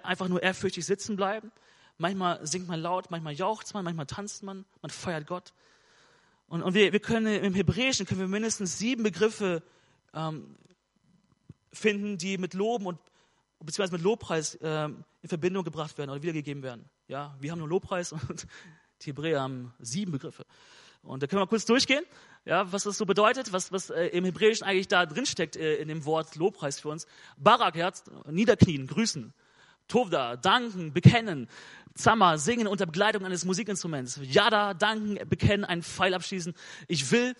[0.03, 1.51] einfach nur ehrfürchtig sitzen bleiben.
[1.97, 5.53] Manchmal singt man laut, manchmal jauchzt man, manchmal tanzt man, man feiert Gott.
[6.47, 9.63] Und, und wir, wir können im Hebräischen können wir mindestens sieben Begriffe
[10.13, 10.55] ähm,
[11.71, 12.99] finden, die mit Loben und
[13.59, 16.89] beziehungsweise mit Lobpreis ähm, in Verbindung gebracht werden oder wiedergegeben werden.
[17.07, 18.47] Ja, wir haben nur Lobpreis und
[19.01, 20.45] die Hebräer haben sieben Begriffe.
[21.01, 22.05] Und da können wir kurz durchgehen,
[22.45, 25.75] ja, was das so bedeutet, was, was äh, im Hebräischen eigentlich da drin steckt äh,
[25.75, 27.07] in dem Wort Lobpreis für uns.
[27.37, 29.33] Barak, Herz, niederknien, grüßen.
[29.89, 31.49] Tovda, danken, bekennen.
[31.93, 34.19] Zama, singen unter Begleitung eines Musikinstruments.
[34.23, 36.53] Yada, danken, bekennen, einen Pfeil abschießen.
[36.87, 37.35] Ich will.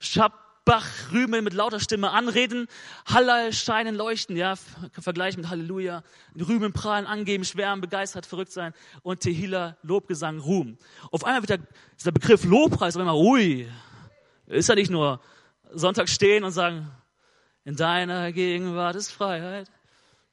[0.00, 2.68] Shab, Bach, rühmen mit lauter Stimme, anreden,
[3.04, 4.54] Hallel, scheinen, leuchten, ja,
[4.92, 6.04] Vergleich mit Halleluja,
[6.38, 8.72] rühmen, prahlen, angeben, schwärmen, begeistert, verrückt sein
[9.02, 10.78] und Tehila, Lobgesang, Ruhm.
[11.10, 11.58] Auf einmal wird der,
[11.98, 13.68] dieser Begriff Lobpreis auf einmal, ui,
[14.46, 15.20] ist ja nicht nur
[15.72, 16.90] Sonntag stehen und sagen,
[17.64, 19.68] in deiner Gegenwart ist Freiheit.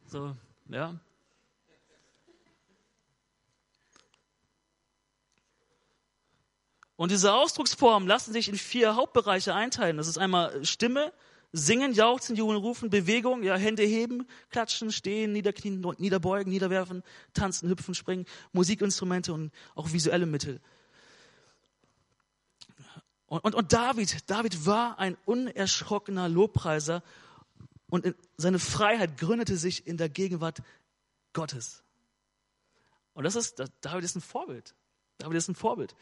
[0.06, 0.36] So,
[0.68, 1.00] ja.
[7.00, 9.96] Und diese Ausdrucksformen lassen sich in vier Hauptbereiche einteilen.
[9.96, 11.14] Das ist einmal Stimme,
[11.54, 17.02] Singen, Jauchzen, Jubeln, Rufen, Bewegung, ja, Hände heben, klatschen, stehen, niederknien, niederbeugen, niederwerfen,
[17.34, 20.60] tanzen, hüpfen, springen, Musikinstrumente und auch visuelle Mittel.
[23.28, 27.02] Und, und, und David, David war ein unerschrockener Lobpreiser
[27.90, 30.62] und seine Freiheit gründete sich in der Gegenwart
[31.32, 31.82] Gottes.
[33.14, 34.76] Und das ist, David ist ein Vorbild.
[35.18, 35.96] David ist ein Vorbild.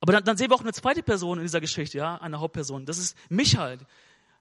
[0.00, 2.86] Aber dann, dann sehen wir auch eine zweite Person in dieser Geschichte, ja, eine Hauptperson.
[2.86, 3.78] Das ist Michael,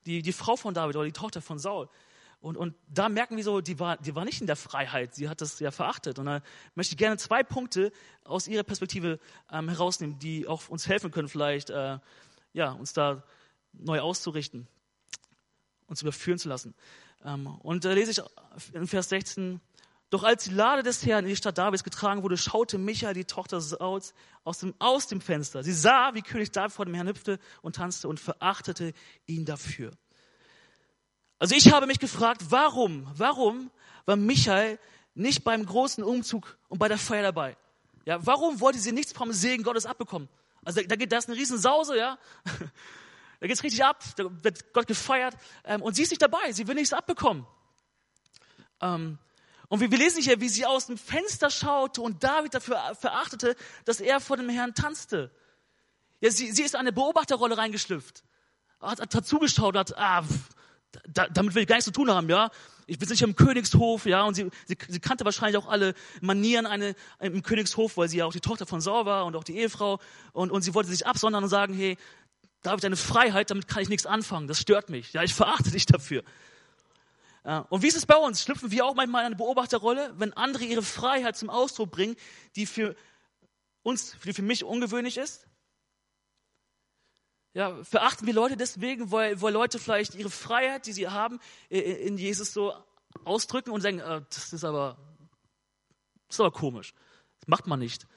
[0.06, 1.90] die, die Frau von David oder die Tochter von Saul.
[2.42, 5.30] Und, und da merken wir so, die war, die war nicht in der Freiheit, sie
[5.30, 6.20] hat das ja verachtet.
[6.20, 6.42] Und da
[6.76, 7.92] möchte ich gerne zwei Punkte
[8.24, 9.20] aus ihrer Perspektive
[9.52, 11.98] ähm, herausnehmen, die auch uns helfen können, vielleicht äh,
[12.54, 13.24] ja, uns da
[13.74, 14.68] neu auszurichten,
[15.88, 16.76] uns überführen zu lassen.
[17.24, 19.60] Ähm, und da lese ich in Vers 16,
[20.16, 23.26] doch als die Lade des Herrn in die Stadt Davids getragen wurde, schaute Michael, die
[23.26, 24.14] Tochter Sauls,
[24.46, 25.62] aus dem, aus dem Fenster.
[25.62, 28.94] Sie sah, wie König David vor dem Herrn hüpfte und tanzte und verachtete
[29.26, 29.92] ihn dafür.
[31.38, 33.70] Also ich habe mich gefragt, warum, warum
[34.06, 34.80] war Michael
[35.16, 37.58] nicht beim großen Umzug und bei der Feier dabei?
[38.06, 40.30] Ja, warum wollte sie nichts vom Segen Gottes abbekommen?
[40.64, 42.18] Also da, geht das eine Riesensause, ja.
[43.42, 46.68] Da geht's richtig ab, da wird Gott gefeiert ähm, und sie ist nicht dabei, sie
[46.68, 47.46] will nichts abbekommen.
[48.80, 49.20] Ähm,
[49.76, 54.00] und wir, lesen hier, wie sie aus dem Fenster schaute und David dafür verachtete, dass
[54.00, 55.32] er vor dem Herrn tanzte.
[56.22, 58.24] Ja, sie, sie ist in eine Beobachterrolle reingeschlüpft.
[58.80, 60.24] Hat, hat, hat zugeschaut, hat, ah,
[61.10, 62.52] da, damit will ich gar nichts zu tun haben, ja.
[62.88, 66.68] Ich bin sicher im Königshof, ja, und sie, sie, sie kannte wahrscheinlich auch alle Manieren
[66.68, 69.58] eine, im Königshof, weil sie ja auch die Tochter von Saul war und auch die
[69.58, 70.00] Ehefrau.
[70.32, 71.98] Und, und sie wollte sich absondern und sagen, hey,
[72.62, 75.12] David, deine Freiheit, damit kann ich nichts anfangen, das stört mich.
[75.12, 76.24] Ja, ich verachte dich dafür.
[77.70, 78.42] Und wie ist es bei uns?
[78.42, 82.16] Schlüpfen wir auch manchmal in eine Beobachterrolle, wenn andere ihre Freiheit zum Ausdruck bringen,
[82.56, 82.96] die für
[83.84, 85.48] uns, die für mich ungewöhnlich ist?
[87.54, 92.18] Ja, verachten wir Leute deswegen, weil, weil Leute vielleicht ihre Freiheit, die sie haben, in
[92.18, 92.74] Jesus so
[93.24, 94.98] ausdrücken und sagen, äh, das ist aber,
[96.28, 96.94] das ist aber komisch.
[97.40, 98.08] Das macht man nicht.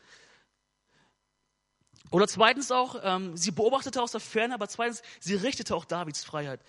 [2.10, 6.24] Oder zweitens auch, ähm, sie beobachtete aus der Ferne, aber zweitens, sie richtete auch Davids
[6.24, 6.60] Freiheit.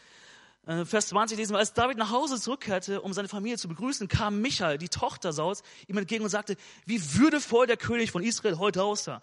[0.70, 4.08] Äh, Vers 20 lesen wir, als David nach Hause zurückkehrte, um seine Familie zu begrüßen,
[4.08, 8.60] kam Michael, die Tochter Sauls, ihm entgegen und sagte, wie würdevoll der König von Israel
[8.60, 9.20] heute aussah.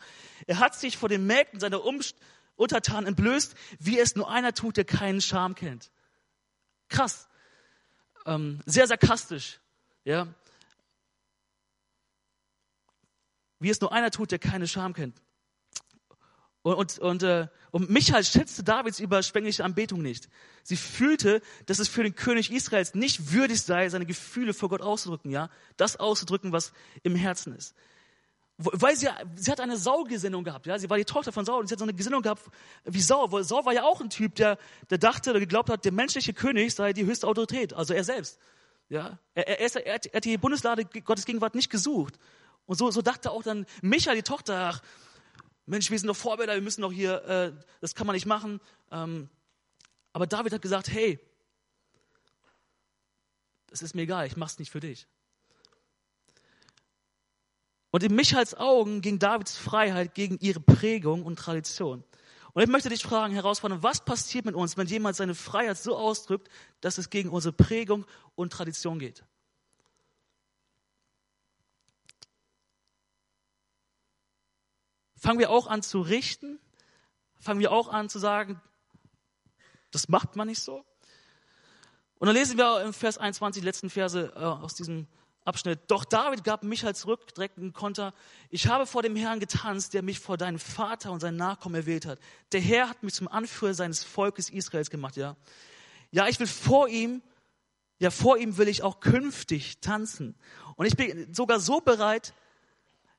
[0.49, 1.83] Er hat sich vor den Mägden seiner
[2.57, 5.93] Untertanen entblößt, wie es nur einer tut, der keinen Scham kennt.
[6.89, 7.29] Krass.
[8.25, 9.61] Ähm, sehr sarkastisch.
[10.03, 10.27] Ja.
[13.61, 15.23] Wie es nur einer tut, der keine Scham kennt.
[16.67, 20.29] Und, und, und, äh, und Michael schätzte Davids überschwängliche Anbetung nicht.
[20.65, 24.81] Sie fühlte, dass es für den König Israels nicht würdig sei, seine Gefühle vor Gott
[24.81, 26.73] auszudrücken, ja, das auszudrücken, was
[27.05, 27.77] im Herzen ist.
[28.59, 31.69] Weil sie, sie hat eine Saul-Gesinnung gehabt, ja, sie war die Tochter von Saul und
[31.69, 32.43] sie hat so eine Gesinnung gehabt
[32.85, 34.59] wie Saul, weil Saul war ja auch ein Typ, der,
[34.91, 38.41] der dachte, der geglaubt hat, der menschliche König sei die höchste Autorität, also er selbst,
[38.89, 39.21] ja.
[39.35, 42.19] Er, er, er, er hat die Bundeslade Gottes Gegenwart nicht gesucht.
[42.65, 44.83] Und so, so dachte auch dann Michael, die Tochter, ach,
[45.67, 48.61] Mensch, wir sind doch Vorbilder, wir müssen doch hier, äh, das kann man nicht machen.
[48.91, 49.29] Ähm,
[50.13, 51.19] aber David hat gesagt, hey,
[53.67, 55.07] das ist mir egal, ich mach's nicht für dich.
[57.91, 62.05] Und in Michaels Augen ging Davids Freiheit gegen ihre Prägung und Tradition.
[62.53, 65.97] Und ich möchte dich fragen, herausfordern, was passiert mit uns, wenn jemand seine Freiheit so
[65.97, 66.49] ausdrückt,
[66.81, 69.25] dass es gegen unsere Prägung und Tradition geht?
[75.17, 76.59] Fangen wir auch an zu richten?
[77.39, 78.61] Fangen wir auch an zu sagen,
[79.91, 80.85] das macht man nicht so?
[82.19, 85.07] Und dann lesen wir im Vers 21, die letzten Verse äh, aus diesem
[85.45, 85.81] Abschnitt.
[85.89, 88.15] Doch David gab Michael zurück, direkt einen Konter.
[88.51, 92.05] Ich habe vor dem Herrn getanzt, der mich vor deinem Vater und seinen Nachkommen erwählt
[92.05, 92.19] hat.
[92.53, 95.37] Der Herr hat mich zum Anführer seines Volkes Israels gemacht, ja.
[96.11, 97.23] Ja, ich will vor ihm,
[97.99, 100.37] ja, vor ihm will ich auch künftig tanzen.
[100.77, 102.35] Und ich bin sogar so bereit,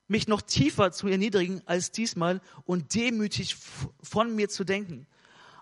[0.07, 3.55] mich noch tiefer zu erniedrigen als diesmal und demütig
[4.01, 5.07] von mir zu denken.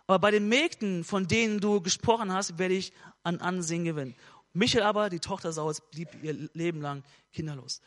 [0.08, 4.16] Aber bei den Mägden, von denen du gesprochen hast, werde ich an Ansehen gewinnen.
[4.54, 7.04] Michael aber, die Tochter Sauls, blieb ihr Leben lang
[7.34, 7.82] kinderlos.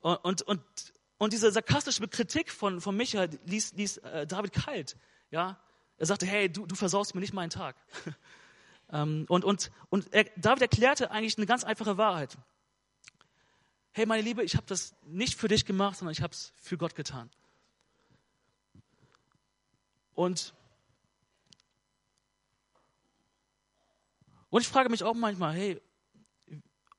[0.00, 0.62] Und, und, und,
[1.18, 4.96] und diese sarkastische Kritik von, von Michael ließ, ließ äh, David kalt.
[5.30, 5.58] Ja?
[5.96, 7.76] Er sagte, hey, du, du versaust mir nicht meinen Tag.
[8.92, 12.36] ähm, und und, und er, David erklärte eigentlich eine ganz einfache Wahrheit.
[13.96, 16.76] Hey, meine Liebe, ich habe das nicht für dich gemacht, sondern ich habe es für
[16.76, 17.30] Gott getan.
[20.14, 20.52] Und
[24.50, 25.80] Und ich frage mich auch manchmal, hey,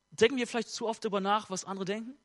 [0.09, 2.17] denken wir vielleicht zu oft darüber nach, was andere denken?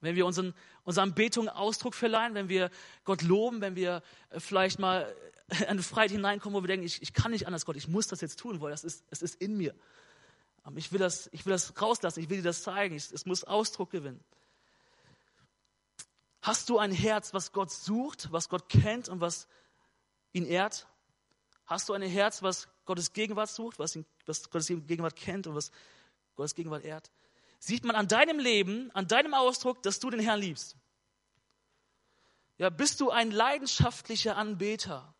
[0.00, 2.70] Wenn wir unseren, unserer Anbetung Ausdruck verleihen, wenn wir
[3.04, 5.14] Gott loben, wenn wir äh, vielleicht mal
[5.60, 8.08] in eine Freiheit hineinkommen, wo wir denken, ich, ich kann nicht anders, Gott, ich muss
[8.08, 9.76] das jetzt tun, weil das ist, es ist in mir.
[10.76, 13.44] Ich will, das, ich will das rauslassen, ich will dir das zeigen, ich, es muss
[13.44, 14.22] Ausdruck gewinnen.
[16.40, 19.48] Hast du ein Herz, was Gott sucht, was Gott kennt und was
[20.32, 20.86] ihn ehrt?
[21.66, 25.54] Hast du ein Herz, was Gottes Gegenwart sucht, was, ihn, was Gottes Gegenwart kennt und
[25.54, 25.70] was
[26.36, 27.10] Gottes Gegenwart ehrt?
[27.58, 30.76] Sieht man an deinem Leben, an deinem Ausdruck, dass du den Herrn liebst?
[32.58, 35.14] Ja, bist du ein leidenschaftlicher Anbeter?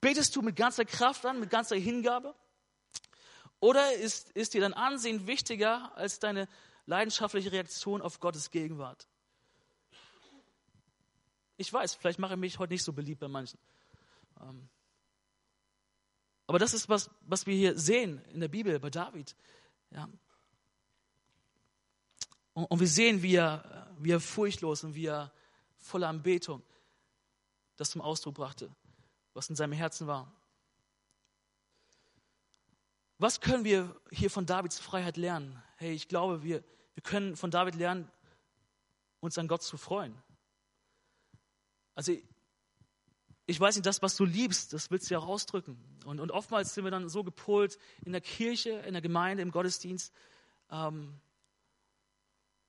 [0.00, 2.34] Betest du mit ganzer Kraft an, mit ganzer Hingabe?
[3.60, 6.48] Oder ist, ist dir dein Ansehen wichtiger als deine
[6.86, 9.08] leidenschaftliche Reaktion auf Gottes Gegenwart?
[11.56, 13.58] Ich weiß, vielleicht mache ich mich heute nicht so beliebt bei manchen.
[14.40, 14.68] Ähm,
[16.46, 19.34] aber das ist, was, was wir hier sehen in der Bibel bei David.
[19.90, 20.08] Ja.
[22.54, 25.32] Und, und wir sehen, wie er, wie er furchtlos und wie er
[25.76, 26.62] voller Anbetung
[27.76, 28.74] das zum Ausdruck brachte,
[29.34, 30.32] was in seinem Herzen war.
[33.18, 35.60] Was können wir hier von Davids Freiheit lernen?
[35.76, 36.62] Hey, ich glaube, wir,
[36.94, 38.10] wir können von David lernen,
[39.20, 40.16] uns an Gott zu freuen.
[41.94, 42.12] Also
[43.46, 45.82] ich weiß nicht, das, was du liebst, das willst du ja auch ausdrücken.
[46.04, 49.50] Und, und oftmals sind wir dann so gepolt in der Kirche, in der Gemeinde, im
[49.50, 50.12] Gottesdienst.
[50.70, 51.18] Ähm,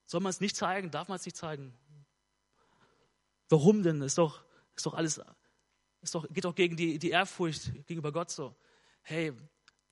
[0.05, 0.89] soll man es nicht zeigen?
[0.89, 1.73] Darf man es nicht zeigen?
[3.49, 4.01] Warum denn?
[4.01, 4.43] Ist doch,
[4.75, 5.21] ist doch alles,
[6.01, 8.55] ist doch, geht doch gegen die, die Ehrfurcht gegenüber Gott so.
[9.01, 9.33] Hey,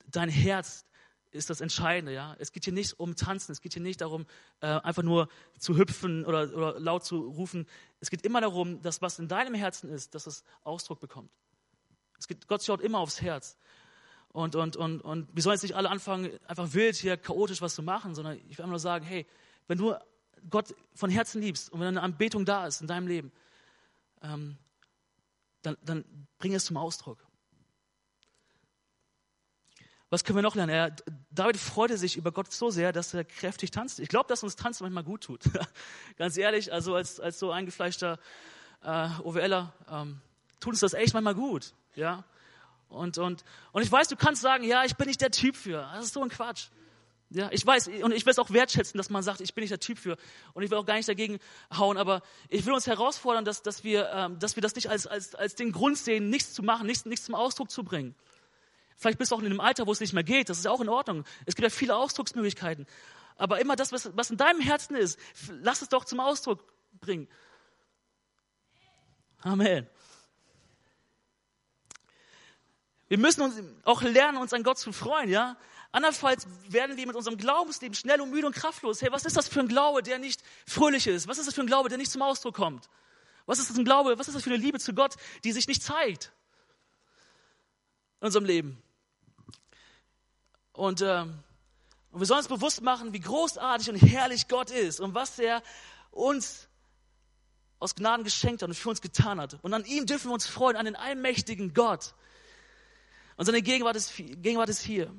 [0.08, 0.86] dein Herz,
[1.32, 2.14] ist das Entscheidende.
[2.14, 2.36] Ja?
[2.40, 4.26] Es geht hier nicht um Tanzen, es geht hier nicht darum,
[4.62, 7.68] äh, einfach nur zu hüpfen oder, oder laut zu rufen.
[8.00, 11.32] Es geht immer darum, dass was in deinem Herzen ist, dass es Ausdruck bekommt.
[12.18, 13.58] Es geht, Gott schaut immer aufs Herz.
[14.30, 17.76] Und, und, und, und wir sollen jetzt nicht alle anfangen, einfach wild hier chaotisch was
[17.76, 19.26] zu machen, sondern ich will einfach nur sagen, hey,
[19.68, 19.96] wenn du
[20.50, 23.32] Gott von Herzen liebst und wenn eine Anbetung da ist in deinem Leben,
[24.22, 24.58] ähm,
[25.62, 26.06] dann, dann
[26.38, 27.27] bring es zum Ausdruck.
[30.10, 30.74] Was können wir noch lernen?
[30.74, 30.96] Er,
[31.32, 34.02] David freute sich über Gott so sehr, dass er kräftig tanzte.
[34.02, 35.42] Ich glaube, dass uns Tanzen manchmal gut tut.
[36.18, 38.18] Ganz ehrlich, also als, als so eingefleischter
[38.84, 40.22] äh, OWLer ähm,
[40.62, 41.74] tut uns das echt manchmal gut.
[41.96, 42.24] Ja?
[42.88, 43.44] Und, und,
[43.74, 45.90] und ich weiß, du kannst sagen, ja, ich bin nicht der Typ für.
[45.94, 46.68] Das ist so ein Quatsch.
[47.30, 49.72] Ja, ich weiß, und ich will es auch wertschätzen, dass man sagt, ich bin nicht
[49.72, 50.16] der Typ für.
[50.54, 51.40] Und ich will auch gar nicht dagegen
[51.78, 55.06] hauen, aber ich will uns herausfordern, dass, dass, wir, ähm, dass wir das nicht als,
[55.06, 58.16] als, als den Grund sehen, nichts zu machen, nichts, nichts zum Ausdruck zu bringen.
[58.98, 60.50] Vielleicht bist du auch in einem Alter, wo es nicht mehr geht.
[60.50, 61.24] Das ist ja auch in Ordnung.
[61.46, 62.88] Es gibt ja viele Ausdrucksmöglichkeiten.
[63.38, 65.20] Aber immer das, was, in deinem Herzen ist,
[65.62, 66.64] lass es doch zum Ausdruck
[67.00, 67.28] bringen.
[69.42, 69.88] Amen.
[73.08, 75.56] Wir müssen uns auch lernen, uns an Gott zu freuen, ja?
[75.92, 79.02] Andernfalls werden wir mit unserem Glaubensleben schnell und müde und kraftlos.
[79.02, 81.28] Hey, was ist das für ein Glaube, der nicht fröhlich ist?
[81.28, 82.90] Was ist das für ein Glaube, der nicht zum Ausdruck kommt?
[83.46, 85.68] Was ist das ein Glaube, was ist das für eine Liebe zu Gott, die sich
[85.68, 86.34] nicht zeigt
[88.20, 88.84] in unserem Leben?
[90.78, 91.22] Und, äh,
[92.12, 95.64] und wir sollen uns bewusst machen, wie großartig und herrlich Gott ist und was er
[96.12, 96.68] uns
[97.80, 99.58] aus Gnaden geschenkt hat und für uns getan hat.
[99.64, 102.14] Und an ihm dürfen wir uns freuen, an den allmächtigen Gott.
[103.38, 105.12] Und seine Gegenwart ist, Gegenwart ist hier.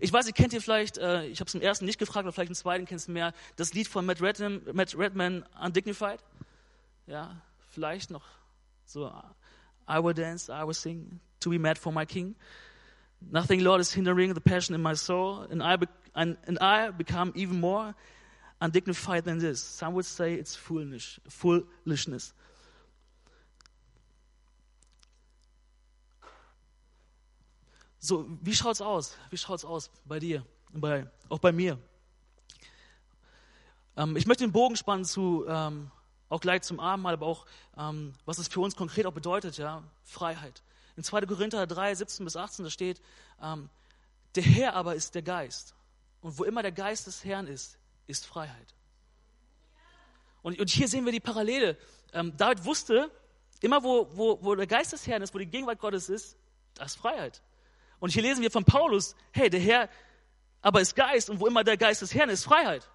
[0.00, 2.32] Ich weiß, ihr kennt ihr vielleicht, äh, ich habe es im ersten nicht gefragt, aber
[2.32, 6.20] vielleicht im zweiten kennt es mehr, das Lied von Matt Redman, Matt Redman Undignified.
[7.06, 7.40] ja,
[7.70, 8.26] vielleicht noch
[8.84, 9.10] so,
[9.88, 12.36] I will dance, I will sing, to be mad for my king.
[13.20, 15.76] Nothing, Lord, is hindering the passion in my soul, and I,
[16.14, 17.94] and, and I become even more
[18.60, 19.60] undignified than this.
[19.62, 22.32] Some would say it's foolish, foolishness.
[28.00, 29.16] So, wie schaut's aus?
[29.30, 31.78] Wie schaut's aus bei dir bei, auch bei mir?
[33.96, 35.90] Ähm, ich möchte den Bogen spannen zu, ähm,
[36.28, 37.46] auch gleich zum Abendmahl, aber auch,
[37.76, 40.62] ähm, was es für uns konkret auch bedeutet, ja, Freiheit.
[40.98, 41.26] In 2.
[41.26, 43.00] Korinther 3, 17 bis 18, da steht,
[43.40, 43.70] ähm,
[44.34, 45.76] der Herr aber ist der Geist.
[46.22, 47.78] Und wo immer der Geist des Herrn ist,
[48.08, 48.74] ist Freiheit.
[50.42, 51.78] Und, und hier sehen wir die Parallele.
[52.12, 53.12] Ähm, David wusste,
[53.60, 56.36] immer wo, wo, wo der Geist des Herrn ist, wo die Gegenwart Gottes ist,
[56.74, 57.42] da ist Freiheit.
[58.00, 59.88] Und hier lesen wir von Paulus, hey, der Herr
[60.62, 62.90] aber ist Geist und wo immer der Geist des Herrn ist, Freiheit.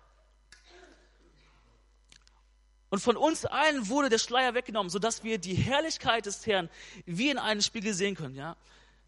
[2.93, 6.69] Und von uns allen wurde der Schleier weggenommen, sodass wir die Herrlichkeit des Herrn
[7.07, 8.35] wie in einem Spiegel sehen können.
[8.35, 8.55] Ja?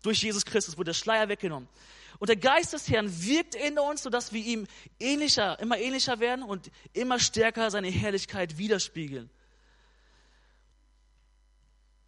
[0.01, 1.69] Durch Jesus Christus wurde der Schleier weggenommen.
[2.17, 4.65] Und der Geist des Herrn wirkt in uns, sodass wir ihm
[4.99, 9.29] ähnlicher, immer ähnlicher werden und immer stärker seine Herrlichkeit widerspiegeln.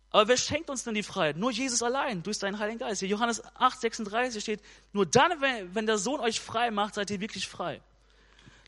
[0.10, 1.38] Aber wer schenkt uns denn die Freiheit?
[1.38, 3.02] Nur Jesus allein, durch seinen Heiligen Geist.
[3.02, 4.62] Hier Johannes 8, 36 steht,
[4.94, 7.82] nur dann, wenn, wenn der Sohn euch frei macht, seid ihr wirklich frei.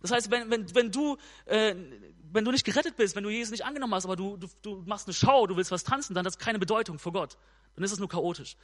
[0.02, 1.76] Das heißt, wenn, wenn, wenn, du, äh,
[2.32, 4.84] wenn du nicht gerettet bist, wenn du Jesus nicht angenommen hast, aber du, du, du
[4.86, 7.38] machst eine Show, du willst was tanzen, dann hat das keine Bedeutung vor Gott.
[7.76, 8.56] Dann ist es nur chaotisch.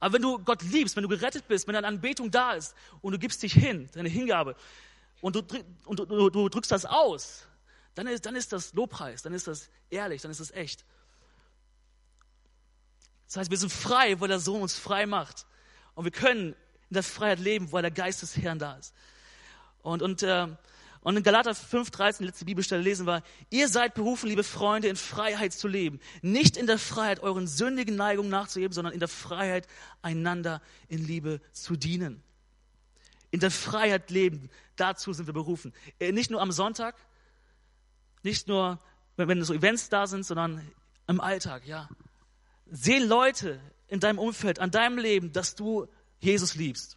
[0.00, 3.12] Aber wenn du Gott liebst, wenn du gerettet bist, wenn deine Anbetung da ist und
[3.12, 4.56] du gibst dich hin, deine Hingabe,
[5.20, 5.42] und du,
[5.86, 7.46] und du, du, du drückst das aus,
[7.94, 10.84] dann ist, dann ist das Lobpreis, dann ist das ehrlich, dann ist das echt.
[13.26, 15.46] Das heißt, wir sind frei, weil der Sohn uns frei macht.
[15.94, 16.54] Und wir können
[16.90, 18.94] in der Freiheit leben, weil der Geist des Herrn da ist.
[19.82, 20.48] Und, und, äh,
[21.04, 24.96] und in Galater 5,13, die letzte Bibelstelle lesen wir, ihr seid berufen, liebe Freunde, in
[24.96, 26.00] Freiheit zu leben.
[26.22, 29.68] Nicht in der Freiheit, euren sündigen Neigungen nachzuheben, sondern in der Freiheit,
[30.00, 32.22] einander in Liebe zu dienen.
[33.30, 35.74] In der Freiheit leben, dazu sind wir berufen.
[35.98, 36.96] Äh, nicht nur am Sonntag,
[38.22, 38.78] nicht nur,
[39.16, 40.66] wenn, wenn so Events da sind, sondern
[41.06, 41.86] im Alltag, ja.
[42.70, 45.86] Sehen Leute in deinem Umfeld, an deinem Leben, dass du
[46.18, 46.96] Jesus liebst.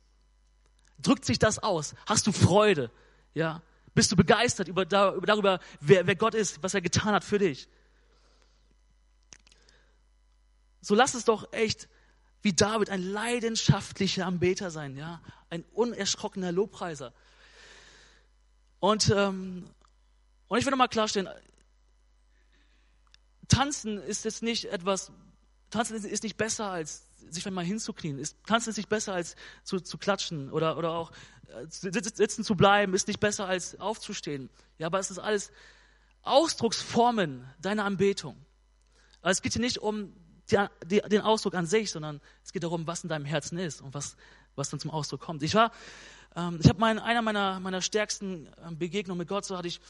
[0.98, 1.94] Drückt sich das aus?
[2.06, 2.90] Hast du Freude?
[3.34, 3.62] Ja.
[3.98, 7.68] Bist du begeistert über, darüber, wer, wer Gott ist, was er getan hat für dich?
[10.82, 11.90] So lass es doch echt
[12.44, 15.20] wie David ein leidenschaftlicher Anbeter sein, ja,
[15.50, 17.12] ein unerschrockener Lobpreiser.
[18.80, 19.68] Und, ähm,
[20.48, 21.28] und ich will nochmal klarstellen,
[23.48, 25.12] tanzen ist jetzt nicht etwas,
[25.72, 28.22] Tanzen ist nicht besser, als sich mal hinzuknien.
[28.46, 31.12] Tanzen ist nicht besser, als zu, zu klatschen oder, oder auch
[31.48, 34.50] äh, sitzen zu bleiben, ist nicht besser, als aufzustehen.
[34.78, 35.52] Ja, aber es ist alles
[36.24, 38.38] Ausdrucksformen deiner Anbetung.
[39.22, 40.14] Aber es geht hier nicht um
[40.52, 43.82] die, die, den Ausdruck an sich, sondern es geht darum, was in deinem Herzen ist
[43.82, 44.16] und was,
[44.56, 45.44] was dann zum Ausdruck kommt.
[45.44, 45.72] Ich war,
[46.36, 49.82] ähm, ich habe mein, einer meiner, meiner stärksten ähm, Begegnungen mit Gott, so hatte ich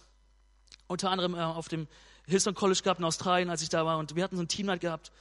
[0.87, 1.87] unter anderem äh, auf dem
[2.25, 4.81] Hillsong College gehabt in Australien, als ich da war, und wir hatten so ein Teamnight
[4.81, 5.11] gehabt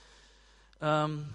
[0.80, 1.28] ähm,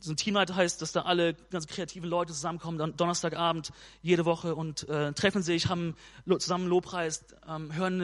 [0.00, 3.70] so ein Teamleiter heißt, dass da alle ganz kreativen Leute zusammenkommen, dann Donnerstagabend
[4.02, 5.94] jede Woche und äh, treffen sich, haben
[6.38, 8.00] zusammen Lobpreis, ähm, hören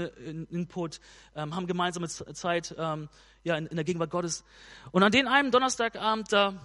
[0.50, 1.00] Input,
[1.34, 3.08] ähm, haben gemeinsame Zeit ähm,
[3.44, 4.44] ja, in, in, der Gegenwart Gottes.
[4.92, 6.60] Und an den einen Donnerstagabend, da,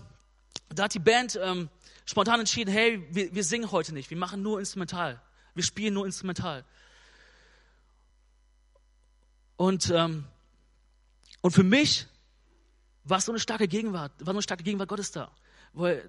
[0.69, 1.69] da hat die Band ähm,
[2.05, 5.21] spontan entschieden, hey, wir, wir singen heute nicht, wir machen nur instrumental,
[5.55, 6.65] wir spielen nur instrumental.
[9.55, 10.25] Und, ähm,
[11.41, 12.07] und für mich
[13.03, 15.31] war so eine starke Gegenwart, war so eine starke Gegenwart Gottes da.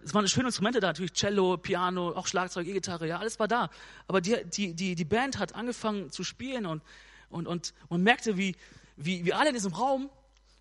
[0.05, 3.71] Es waren schöne Instrumente da, natürlich Cello, Piano, auch Schlagzeug, E-Gitarre, ja, alles war da.
[4.09, 6.83] Aber die, die, die, die Band hat angefangen zu spielen und,
[7.31, 8.57] und, und man merkte, wie,
[8.97, 10.11] wie, wie alle in diesem Raum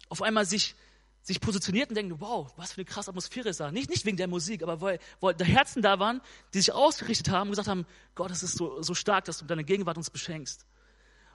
[0.09, 0.75] auf einmal sich,
[1.23, 3.71] sich positionierten und denken, wow, was für eine krasse Atmosphäre ist da.
[3.71, 6.21] Nicht, nicht wegen der Musik, aber weil, weil da Herzen da waren,
[6.53, 9.45] die sich ausgerichtet haben und gesagt haben, Gott, es ist so, so stark, dass du
[9.45, 10.65] deine Gegenwart uns beschenkst.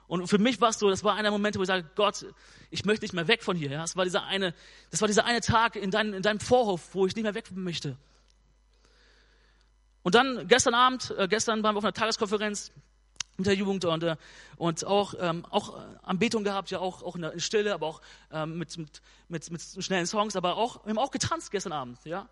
[0.07, 2.25] Und für mich war es so, das war einer der Momente, wo ich sage, Gott,
[2.69, 3.71] ich möchte nicht mehr weg von hier.
[3.71, 3.81] Ja?
[3.81, 4.53] Das war dieser eine,
[4.89, 7.51] das war dieser eine Tag in, dein, in deinem Vorhof, wo ich nicht mehr weg
[7.51, 7.97] möchte.
[10.03, 12.71] Und dann gestern Abend, äh, gestern waren wir auf einer Tageskonferenz
[13.35, 14.15] mit der Jugend und, äh,
[14.55, 18.01] und auch, ähm, auch Anbetung gehabt, ja auch, auch in der Stille, aber auch
[18.31, 21.99] ähm, mit, mit, mit, mit schnellen Songs, aber auch, wir haben auch getanzt gestern Abend,
[22.05, 22.29] ja.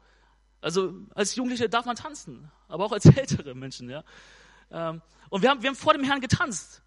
[0.61, 4.03] Also als Jugendliche darf man tanzen, aber auch als ältere Menschen, ja.
[4.71, 6.82] Ähm, und wir haben, wir haben vor dem Herrn getanzt.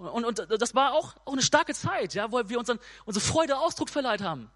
[0.00, 3.58] Und, und das war auch, auch eine starke Zeit, ja, wo wir unseren, unsere Freude
[3.58, 4.50] Ausdruck verleiht haben.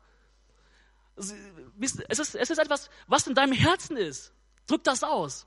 [1.17, 4.33] Es ist, es ist etwas, was in deinem Herzen ist.
[4.67, 5.47] Drück das aus.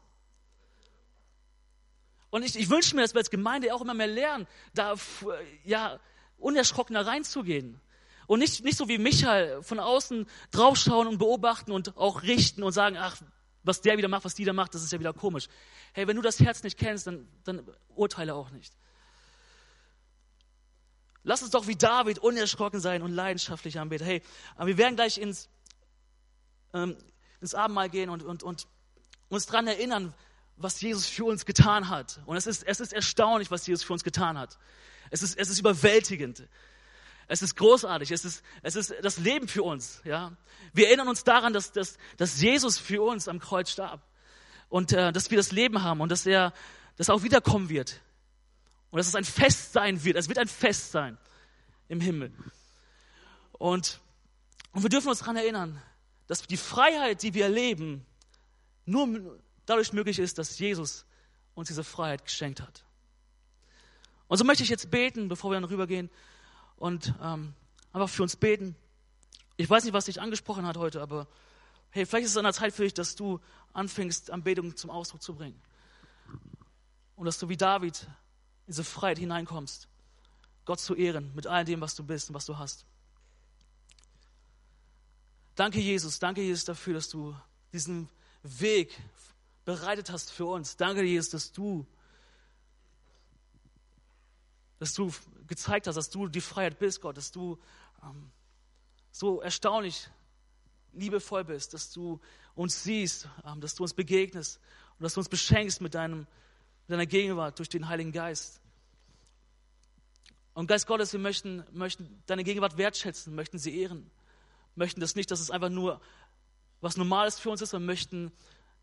[2.30, 4.96] Und ich, ich wünsche mir, dass wir als Gemeinde auch immer mehr lernen, da
[5.64, 6.00] ja,
[6.38, 7.82] unerschrockener reinzugehen.
[8.28, 12.74] Und nicht, nicht so wie Michael von außen draufschauen und beobachten und auch richten und
[12.74, 13.18] sagen, ach,
[13.64, 15.48] was der wieder macht, was die da macht, das ist ja wieder komisch.
[15.94, 18.74] Hey, wenn du das Herz nicht kennst, dann, dann urteile auch nicht.
[21.28, 24.08] Lass uns doch wie David unerschrocken sein und leidenschaftlich anbeten.
[24.08, 24.22] Hey,
[24.64, 25.50] wir werden gleich ins,
[26.74, 26.96] ähm,
[27.42, 28.66] ins Abendmahl gehen und, und, und
[29.28, 30.14] uns daran erinnern,
[30.56, 32.22] was Jesus für uns getan hat.
[32.28, 34.58] Und es ist, es ist erstaunlich, was Jesus für uns getan hat.
[35.12, 36.48] Es ist, es ist überwältigend.
[37.28, 38.10] Es ist großartig.
[38.12, 40.00] Es ist, es ist das Leben für uns.
[40.06, 40.32] Ja?
[40.72, 44.02] Wir erinnern uns daran, dass, dass, dass Jesus für uns am Kreuz starb.
[44.70, 46.54] Und äh, dass wir das Leben haben und dass er
[46.96, 48.02] dass er auch wiederkommen wird.
[48.90, 50.16] Und dass es ein Fest sein wird.
[50.16, 51.18] Es wird ein Fest sein
[51.88, 52.32] im Himmel.
[53.54, 54.00] Und,
[54.72, 55.82] und wir dürfen uns daran erinnern,
[56.28, 58.06] dass die Freiheit, die wir erleben,
[58.86, 61.06] nur dadurch möglich ist, dass Jesus
[61.56, 62.86] uns diese Freiheit geschenkt hat.
[64.28, 66.10] Und so möchte ich jetzt beten, bevor wir dann rübergehen
[66.76, 67.54] und ähm,
[67.94, 68.76] einfach für uns beten.
[69.56, 71.28] Ich weiß nicht, was dich angesprochen hat heute, aber
[71.90, 73.40] hey, vielleicht ist es an der Zeit für dich, dass du
[73.74, 75.60] anfängst, Anbetung zum Ausdruck zu bringen.
[77.16, 78.08] Und dass du wie David
[78.68, 79.88] diese Freiheit hineinkommst,
[80.66, 82.86] Gott zu ehren mit all dem, was du bist und was du hast.
[85.56, 86.20] Danke, Jesus.
[86.20, 87.36] Danke, Jesus, dafür, dass du
[87.74, 88.10] diesen
[88.44, 89.00] Weg
[89.66, 90.78] bereitet hast für uns.
[90.78, 91.86] Danke, Jesus, dass du,
[94.80, 95.12] dass du
[95.48, 97.58] gezeigt hast, dass du die Freiheit bist, Gott, dass du
[98.04, 98.30] ähm,
[99.12, 100.10] so erstaunlich
[100.94, 102.20] liebevoll bist, dass du
[102.54, 104.60] uns siehst, ähm, dass du uns begegnest
[104.98, 106.28] und dass du uns beschenkst mit, deinem,
[106.88, 108.62] mit deiner Gegenwart durch den Heiligen Geist.
[110.54, 114.10] Und Geist Gottes, wir möchten, möchten deine Gegenwart wertschätzen, möchten sie ehren,
[114.76, 116.02] möchten das nicht, dass es einfach nur
[116.82, 118.32] was Normales für uns ist, sondern möchten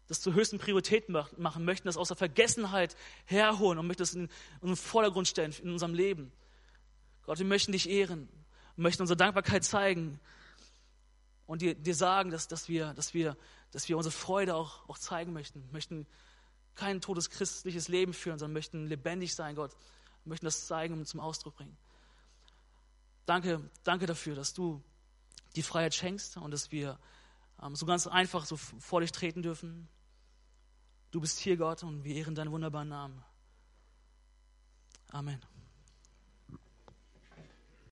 [0.07, 2.95] das zur höchsten Priorität machen, möchten das aus der Vergessenheit
[3.25, 4.29] herholen und möchten das in,
[4.61, 6.31] in den Vordergrund stellen in unserem Leben.
[7.25, 8.29] Gott, wir möchten dich ehren,
[8.77, 10.21] möchten unsere Dankbarkeit zeigen
[11.47, 13.37] und dir, dir sagen, dass, dass, wir, dass, wir,
[13.71, 16.07] dass wir unsere Freude auch, auch zeigen möchten, möchten
[16.75, 19.73] kein totes christliches Leben führen, sondern möchten lebendig sein, Gott,
[20.25, 21.77] möchten das zeigen und zum Ausdruck bringen.
[23.27, 24.83] Danke, danke dafür, dass du
[25.57, 26.99] die Freiheit schenkst und dass wir
[27.63, 29.89] ähm, so ganz einfach so vor dich treten dürfen.
[31.11, 33.25] Du bist hier, Gott, und wir ehren deinen wunderbaren Namen.
[35.11, 35.54] Amen.